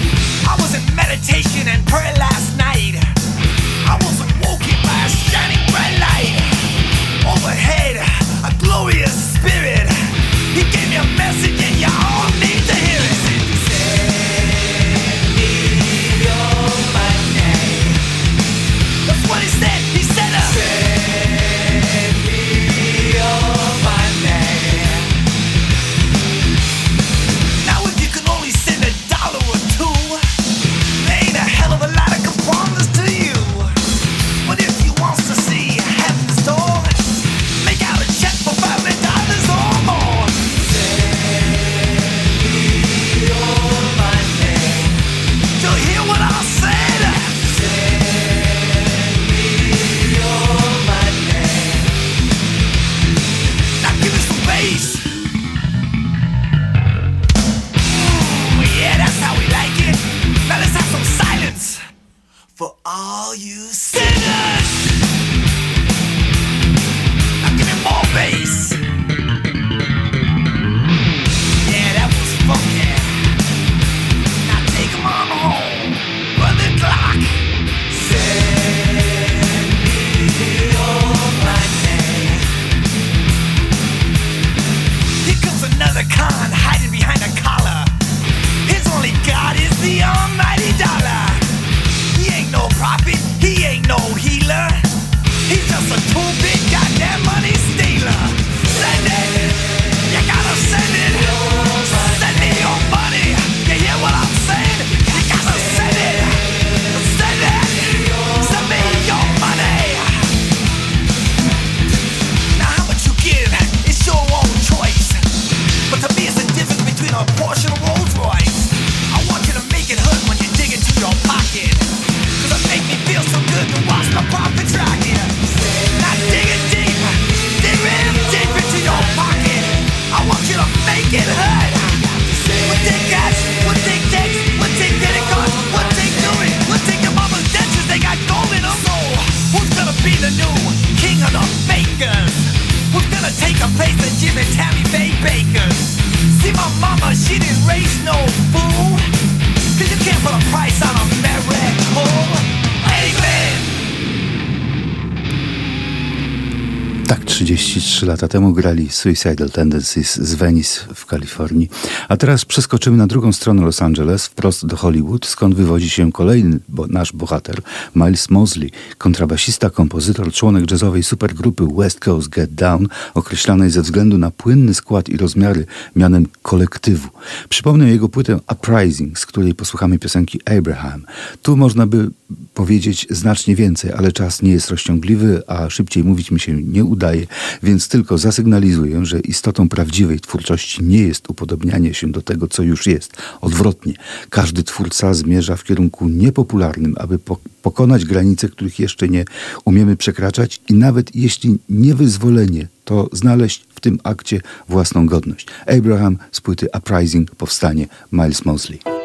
33 158.03 158.05
lata 158.05 158.27
temu 158.27 158.53
grali 158.53 158.89
Suicidal 158.89 159.49
Tendencies 159.49 160.15
z 160.15 160.35
Venice 160.35 160.81
w 160.95 161.05
Kalifornii. 161.05 161.69
A 162.09 162.17
teraz 162.17 162.45
przeskoczymy 162.45 162.97
na 162.97 163.07
drugą 163.07 163.33
stronę 163.33 163.61
Los 163.61 163.81
Angeles, 163.81 164.25
wprost 164.25 164.65
do 164.65 164.75
Hollywood, 164.75 165.25
skąd 165.25 165.55
wywodzi 165.55 165.89
się 165.89 166.11
kolejny 166.11 166.59
bo, 166.69 166.87
nasz 166.87 167.13
bohater, 167.13 167.61
Miles 167.95 168.29
Mosley, 168.29 168.71
kontrabasista, 168.97 169.69
kompozytor, 169.69 170.31
członek 170.31 170.71
jazzowej 170.71 171.03
supergrupy 171.03 171.67
West 171.77 171.99
Coast 171.99 172.29
Get 172.29 172.53
Down, 172.53 172.87
określanej 173.13 173.69
ze 173.69 173.81
względu 173.81 174.17
na 174.17 174.31
płynny 174.31 174.73
skład 174.73 175.09
i 175.09 175.17
rozmiary 175.17 175.65
mianem 175.95 176.27
kolektywu. 176.41 177.09
Przypomnę 177.49 177.89
jego 177.89 178.09
płytę 178.09 178.39
Uprising, 178.51 179.19
z 179.19 179.25
której 179.25 179.55
posłuchamy 179.55 179.99
piosenki 179.99 180.39
Abraham. 180.57 181.05
Tu 181.41 181.57
można 181.57 181.87
by 181.87 182.09
powiedzieć 182.53 183.07
znacznie 183.09 183.55
więcej, 183.55 183.91
ale 183.91 184.11
czas 184.11 184.41
nie 184.41 184.51
jest 184.51 184.69
rozciągliwy, 184.69 185.41
a 185.47 185.69
szybciej 185.69 186.03
mówić 186.03 186.31
mi 186.31 186.39
się 186.39 186.53
nie 186.53 186.85
udaje, 186.85 187.27
więc 187.63 187.92
tylko 187.93 188.17
zasygnalizuję, 188.17 189.05
że 189.05 189.19
istotą 189.19 189.69
prawdziwej 189.69 190.19
twórczości 190.19 190.83
nie 190.83 190.97
jest 190.97 191.29
upodobnianie 191.29 191.93
się 191.93 192.11
do 192.11 192.21
tego, 192.21 192.47
co 192.47 192.63
już 192.63 192.87
jest. 192.87 193.17
Odwrotnie, 193.41 193.93
każdy 194.29 194.63
twórca 194.63 195.13
zmierza 195.13 195.55
w 195.55 195.63
kierunku 195.63 196.09
niepopularnym, 196.09 196.95
aby 196.97 197.19
po 197.19 197.37
pokonać 197.61 198.05
granice, 198.05 198.49
których 198.49 198.79
jeszcze 198.79 199.09
nie 199.09 199.25
umiemy 199.65 199.97
przekraczać 199.97 200.61
i 200.69 200.73
nawet 200.73 201.15
jeśli 201.15 201.57
nie 201.69 201.95
wyzwolenie, 201.95 202.67
to 202.85 203.09
znaleźć 203.11 203.65
w 203.75 203.79
tym 203.79 203.99
akcie 204.03 204.41
własną 204.69 205.05
godność. 205.05 205.47
Abraham 205.77 206.17
z 206.31 206.41
płyty 206.41 206.67
Uprising 206.77 207.35
powstanie 207.35 207.87
Miles 208.11 208.45
Mosley. 208.45 209.02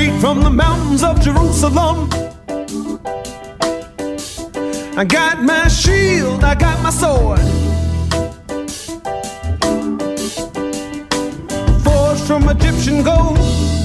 Straight 0.00 0.18
from 0.18 0.40
the 0.40 0.48
mountains 0.48 1.02
of 1.02 1.20
Jerusalem. 1.20 2.08
I 4.96 5.04
got 5.04 5.42
my 5.42 5.68
shield, 5.68 6.42
I 6.42 6.54
got 6.54 6.82
my 6.82 6.88
sword. 6.88 7.40
Forged 11.84 12.22
from 12.26 12.48
Egyptian 12.48 13.02
gold. 13.02 13.79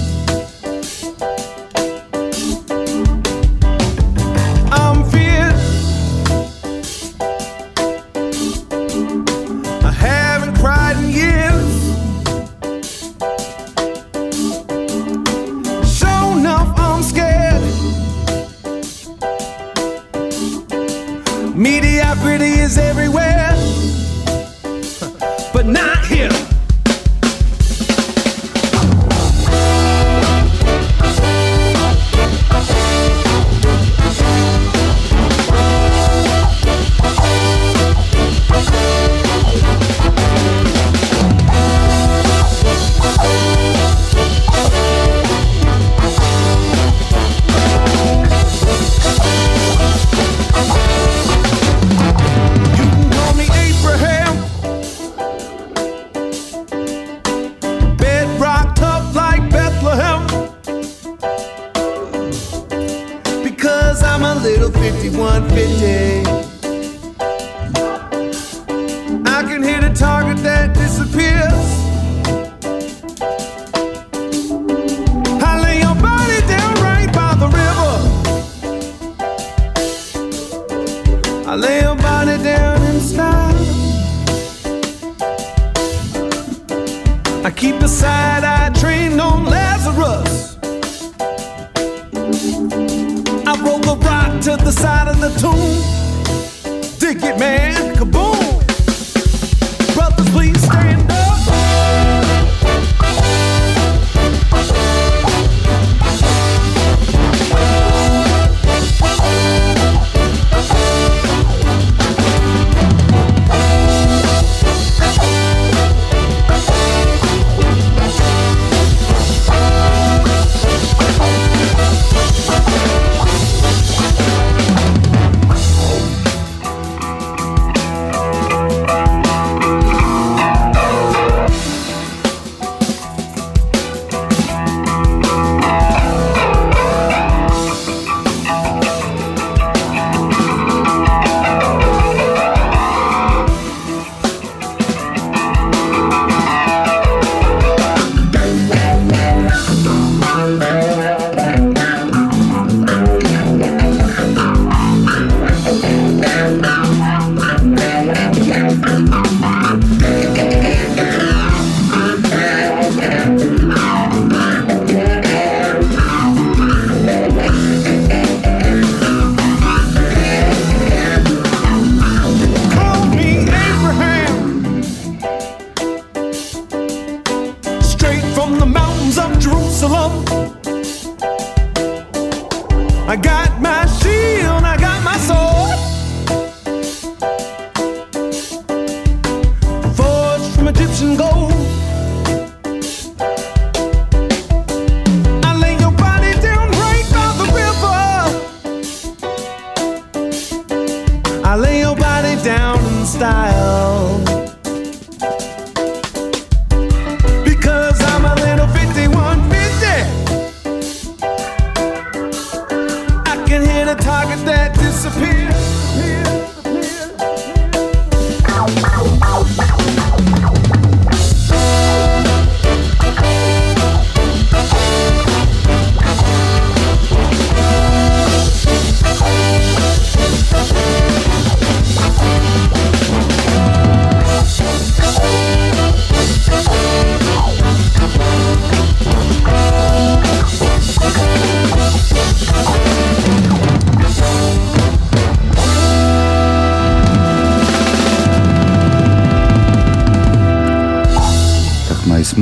How 214.25 214.35
that 214.45 214.73
disappear? 214.73 215.74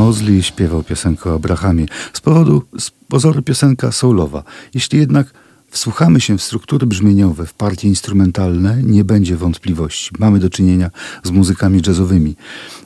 Mosley 0.04 0.44
śpiewał 0.44 0.84
piosenkę 0.84 1.32
o 1.32 1.36
Abrahamie. 1.36 1.86
Z 2.14 2.22
powodu, 2.22 2.64
z 2.80 2.92
pozoru 2.92 3.42
piosenka 3.42 3.92
soulowa. 3.92 4.44
Jeśli 4.74 5.00
jednak 5.00 5.28
wsłuchamy 5.74 6.22
się 6.22 6.38
w 6.38 6.42
struktury 6.44 6.88
brzmieniowe, 6.88 7.46
w 7.46 7.54
partie 7.54 7.88
instrumentalne, 7.88 8.84
nie 8.84 9.04
będzie 9.04 9.38
wątpliwości. 9.38 10.12
Mamy 10.20 10.40
do 10.40 10.50
czynienia 10.50 10.92
z 11.24 11.32
muzykami 11.32 11.82
jazzowymi. 11.88 12.36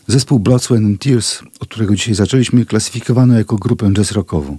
Zespół 0.07 0.39
Blood, 0.39 0.63
Sweat 0.63 0.83
and 0.83 1.01
Tears, 1.01 1.39
od 1.59 1.67
którego 1.67 1.95
dzisiaj 1.95 2.15
zaczęliśmy, 2.15 2.65
klasyfikowano 2.65 3.38
jako 3.38 3.55
grupę 3.55 3.91
jazz 3.93 4.11
rockową. 4.11 4.57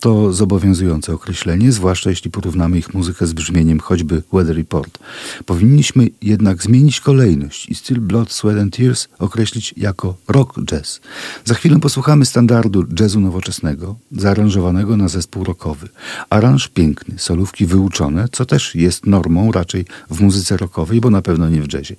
To 0.00 0.32
zobowiązujące 0.32 1.12
określenie, 1.12 1.72
zwłaszcza 1.72 2.10
jeśli 2.10 2.30
porównamy 2.30 2.78
ich 2.78 2.94
muzykę 2.94 3.26
z 3.26 3.32
brzmieniem 3.32 3.80
choćby 3.80 4.22
Weather 4.32 4.56
Report. 4.56 4.98
Powinniśmy 5.46 6.08
jednak 6.22 6.62
zmienić 6.62 7.00
kolejność 7.00 7.68
i 7.68 7.74
styl 7.74 8.00
Blood, 8.00 8.32
Sweat 8.32 8.58
and 8.58 8.76
Tears 8.76 9.08
określić 9.18 9.74
jako 9.76 10.16
rock 10.28 10.64
jazz. 10.64 11.00
Za 11.44 11.54
chwilę 11.54 11.80
posłuchamy 11.80 12.26
standardu 12.26 12.84
jazzu 13.00 13.20
nowoczesnego, 13.20 13.96
zaaranżowanego 14.12 14.96
na 14.96 15.08
zespół 15.08 15.44
rockowy. 15.44 15.88
Aranż 16.30 16.68
piękny, 16.68 17.18
solówki 17.18 17.66
wyuczone, 17.70 18.28
co 18.32 18.46
też 18.46 18.74
jest 18.74 19.06
normą 19.06 19.52
raczej 19.52 19.84
w 20.10 20.20
muzyce 20.20 20.56
rockowej, 20.56 21.00
bo 21.00 21.10
na 21.10 21.22
pewno 21.22 21.48
nie 21.48 21.62
w 21.62 21.72
jazzie. 21.72 21.96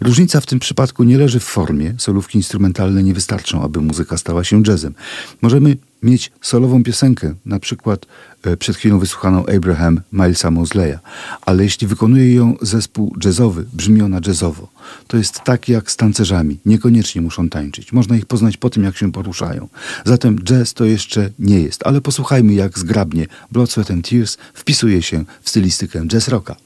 Różnica 0.00 0.40
w 0.40 0.46
tym 0.46 0.58
przypadku 0.58 1.04
nie 1.04 1.18
leży 1.18 1.40
w 1.40 1.44
formie, 1.44 1.94
solówki 1.98 2.38
instrumentalne 2.38 3.02
nie 3.02 3.14
wystarczą, 3.14 3.62
aby 3.62 3.80
muzyka 3.80 4.16
stała 4.16 4.44
się 4.44 4.62
jazzem. 4.66 4.94
Możemy 5.42 5.76
mieć 6.02 6.32
solową 6.40 6.82
piosenkę, 6.82 7.34
na 7.46 7.58
przykład 7.58 8.06
e, 8.42 8.56
przed 8.56 8.76
chwilą 8.76 8.98
wysłuchaną 8.98 9.46
Abraham 9.46 10.00
Milesa 10.12 10.50
Mosleya, 10.50 10.98
ale 11.42 11.64
jeśli 11.64 11.86
wykonuje 11.86 12.34
ją 12.34 12.56
zespół 12.62 13.16
jazzowy, 13.24 13.66
brzmi 13.72 14.02
ona 14.02 14.20
jazzowo. 14.26 14.68
To 15.06 15.16
jest 15.16 15.40
tak 15.44 15.68
jak 15.68 15.90
z 15.90 15.96
tancerzami, 15.96 16.58
niekoniecznie 16.66 17.20
muszą 17.20 17.48
tańczyć. 17.48 17.92
Można 17.92 18.16
ich 18.16 18.26
poznać 18.26 18.56
po 18.56 18.70
tym, 18.70 18.84
jak 18.84 18.96
się 18.96 19.12
poruszają. 19.12 19.68
Zatem 20.04 20.38
jazz 20.38 20.74
to 20.74 20.84
jeszcze 20.84 21.30
nie 21.38 21.60
jest, 21.60 21.86
ale 21.86 22.00
posłuchajmy 22.00 22.54
jak 22.54 22.78
zgrabnie 22.78 23.26
Blood, 23.52 23.70
Sweat 23.70 23.90
and 23.90 24.08
Tears 24.08 24.36
wpisuje 24.54 25.02
się 25.02 25.24
w 25.42 25.50
stylistykę 25.50 26.06
jazz 26.06 26.28
rocka. 26.28 26.56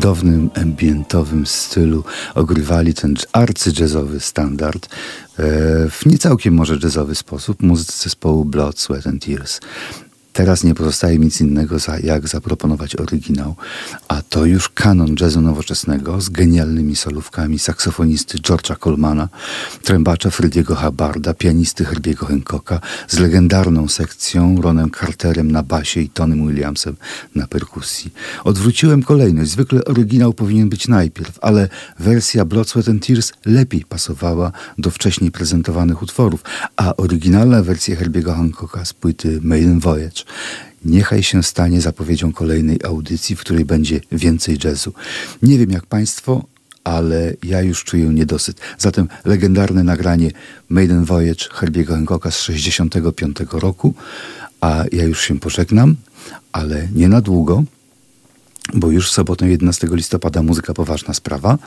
Cudownym, 0.00 0.50
ambientowym 0.54 1.46
stylu 1.46 2.04
ogrywali 2.34 2.94
ten 2.94 3.14
arcy-jazzowy 3.32 4.20
standard 4.20 4.86
e, 4.86 4.90
w 5.90 6.06
niecałkiem 6.06 6.54
może 6.54 6.78
jazzowy 6.82 7.14
sposób 7.14 7.62
muzycy 7.62 8.02
zespołu 8.02 8.44
Blood, 8.44 8.78
Sweat 8.78 9.06
and 9.06 9.24
Tears. 9.24 9.60
Teraz 10.32 10.64
nie 10.64 10.74
pozostaje 10.74 11.18
nic 11.18 11.40
innego, 11.40 11.78
za, 11.78 11.98
jak 11.98 12.28
zaproponować 12.28 12.96
oryginał, 12.96 13.54
a 14.08 14.22
to 14.22 14.44
już 14.44 14.68
kanon 14.68 15.14
jazzu 15.20 15.40
nowoczesnego 15.40 16.20
z 16.20 16.28
genialnymi 16.28 16.96
solówkami 16.96 17.58
saksofonisty 17.58 18.38
George'a 18.38 18.78
Colmana, 18.78 19.28
trębacza 19.82 20.30
Frediego 20.30 20.74
Hubbarda, 20.74 21.34
pianisty 21.34 21.84
Herbiego 21.84 22.26
Hancocka, 22.26 22.80
z 23.08 23.18
legendarną 23.18 23.88
sekcją 23.88 24.62
Ronem 24.62 24.90
Carterem 24.90 25.52
na 25.52 25.62
basie 25.62 26.00
i 26.00 26.08
Tonym 26.08 26.46
Williamsem 26.46 26.96
na 27.34 27.46
perkusji. 27.46 28.12
Odwróciłem 28.44 29.02
kolejność. 29.02 29.50
Zwykle 29.50 29.84
oryginał 29.84 30.32
powinien 30.32 30.68
być 30.68 30.88
najpierw, 30.88 31.38
ale 31.42 31.68
wersja 31.98 32.44
Blood, 32.44 32.68
Sweat 32.68 32.88
and 32.88 33.06
Tears 33.06 33.32
lepiej 33.44 33.84
pasowała 33.84 34.52
do 34.78 34.90
wcześniej 34.90 35.30
prezentowanych 35.30 36.02
utworów, 36.02 36.44
a 36.76 36.96
oryginalna 36.96 37.62
wersja 37.62 37.96
Herbiego 37.96 38.34
Hancocka 38.34 38.84
z 38.84 38.92
płyty 38.92 39.40
Maiden 39.42 39.80
Voyage 39.80 40.19
Niechaj 40.84 41.22
się 41.22 41.42
stanie 41.42 41.80
zapowiedzią 41.80 42.32
kolejnej 42.32 42.78
audycji, 42.84 43.36
w 43.36 43.40
której 43.40 43.64
będzie 43.64 44.00
więcej 44.12 44.58
jazzu. 44.64 44.92
Nie 45.42 45.58
wiem 45.58 45.70
jak 45.70 45.86
Państwo, 45.86 46.44
ale 46.84 47.34
ja 47.42 47.62
już 47.62 47.84
czuję 47.84 48.04
niedosyt. 48.04 48.60
Zatem 48.78 49.08
legendarne 49.24 49.84
nagranie 49.84 50.30
Maiden 50.68 51.04
Voyage 51.04 51.44
Herbiego 51.52 51.94
Hancocka 51.94 52.30
z 52.30 52.40
65 52.40 53.36
roku, 53.52 53.94
a 54.60 54.84
ja 54.92 55.04
już 55.04 55.20
się 55.20 55.40
pożegnam, 55.40 55.96
ale 56.52 56.88
nie 56.94 57.08
na 57.08 57.20
długo 57.20 57.64
bo 58.74 58.90
już 58.90 59.10
w 59.10 59.12
sobotę 59.12 59.48
11 59.48 59.88
listopada 59.90 60.42
muzyka 60.42 60.74
poważna 60.74 61.14
sprawa 61.14 61.58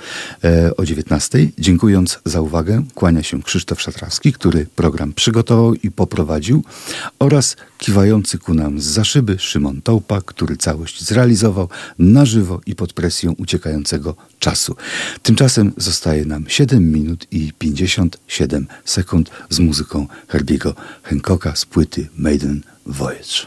e, 0.44 0.78
o 0.78 0.86
19. 0.86 1.50
Dziękując 1.60 2.20
za 2.26 2.42
uwagę, 2.42 2.84
kłania 2.96 3.24
się 3.24 3.42
Krzysztof 3.42 3.82
Szatrawski, 3.82 4.34
który 4.34 4.68
program 4.76 5.14
przygotował 5.14 5.74
i 5.74 5.92
poprowadził 5.92 6.64
oraz 7.20 7.56
kiwający 7.78 8.38
ku 8.38 8.54
nam 8.54 8.82
z 8.82 8.94
za 8.94 9.04
szyby 9.04 9.40
Szymon 9.40 9.82
Tołpa, 9.82 10.22
który 10.22 10.58
całość 10.58 11.04
zrealizował 11.04 11.70
na 12.00 12.26
żywo 12.26 12.62
i 12.66 12.76
pod 12.76 12.94
presją 12.94 13.32
uciekającego 13.38 14.16
czasu. 14.40 14.76
Tymczasem 15.24 15.72
zostaje 15.78 16.26
nam 16.26 16.46
7 16.48 16.92
minut 16.92 17.28
i 17.32 17.54
57 17.60 18.68
sekund 18.86 19.32
z 19.50 19.60
muzyką 19.60 20.08
Herbiego 20.28 20.76
Hancocka 21.04 21.56
z 21.56 21.66
płyty 21.66 22.08
Maiden 22.18 22.62
Voyage. 22.86 23.46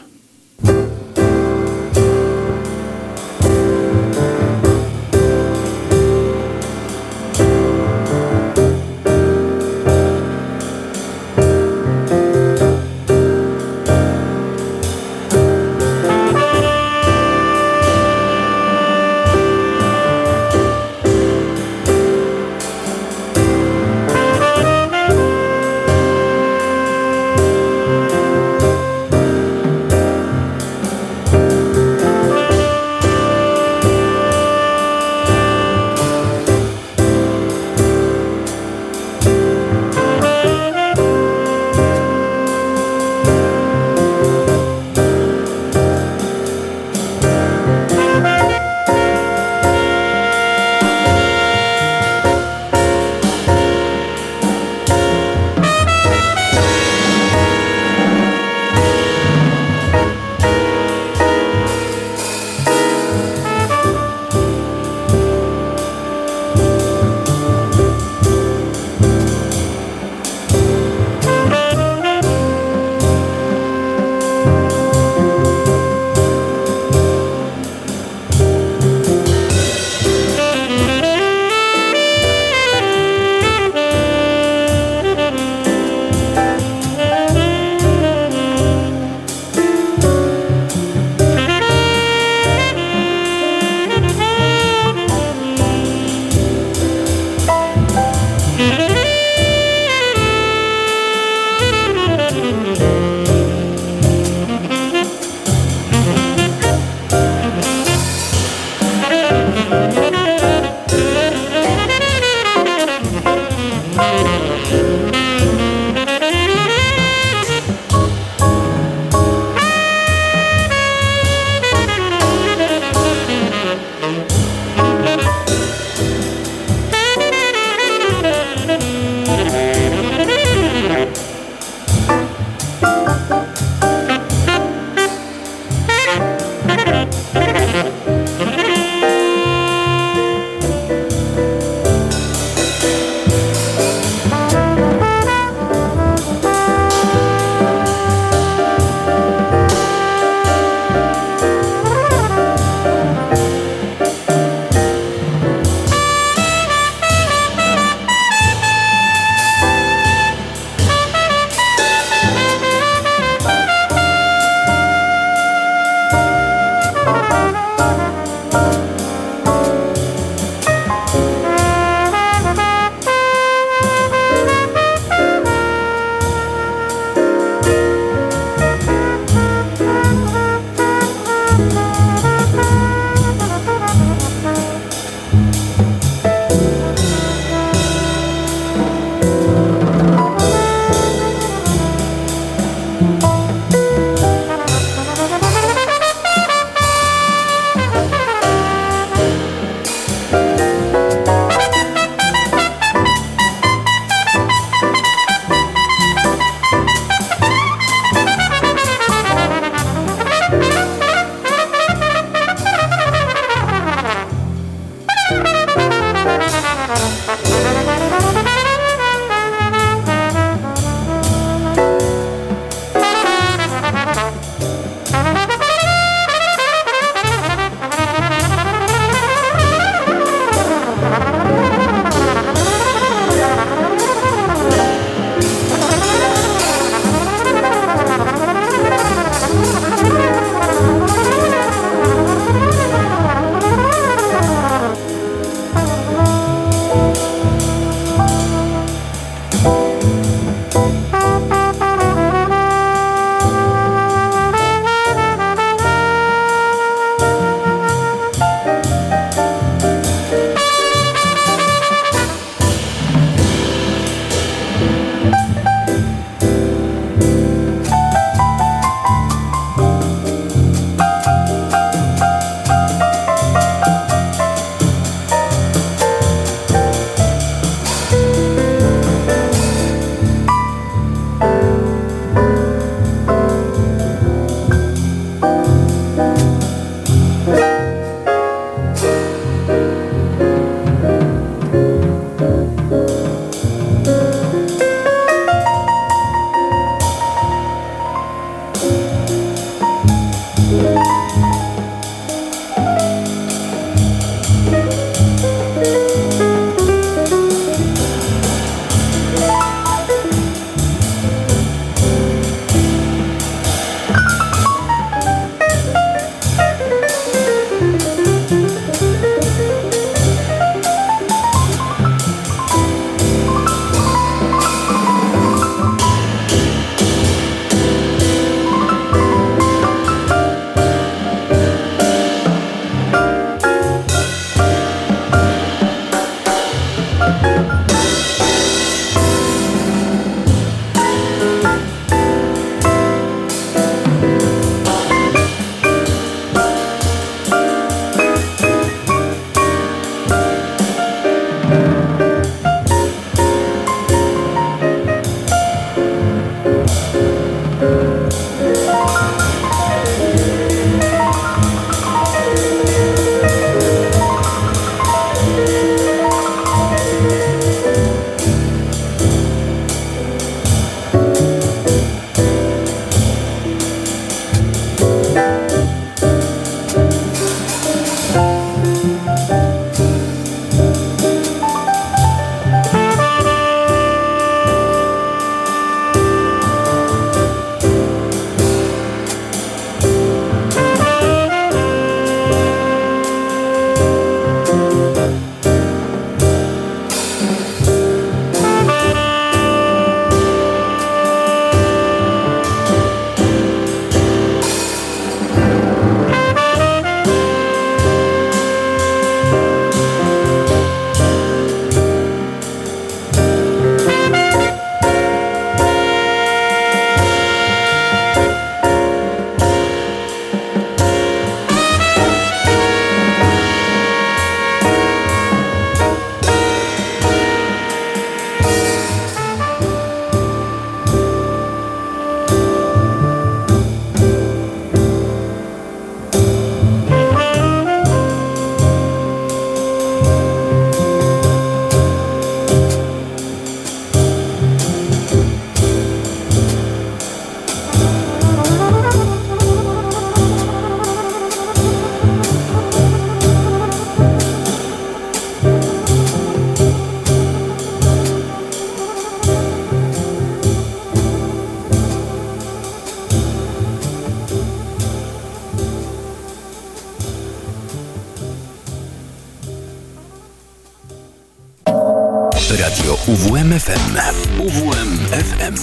UWMFM. 473.87 474.59
UWMFM. 474.59 475.75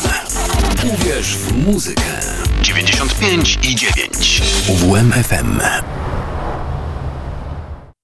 Uwierz 0.88 1.36
w 1.36 1.66
muzykę. 1.66 2.02
95 2.62 3.58
i 3.62 3.76
9. 3.76 4.42
UWMFM. 4.68 5.60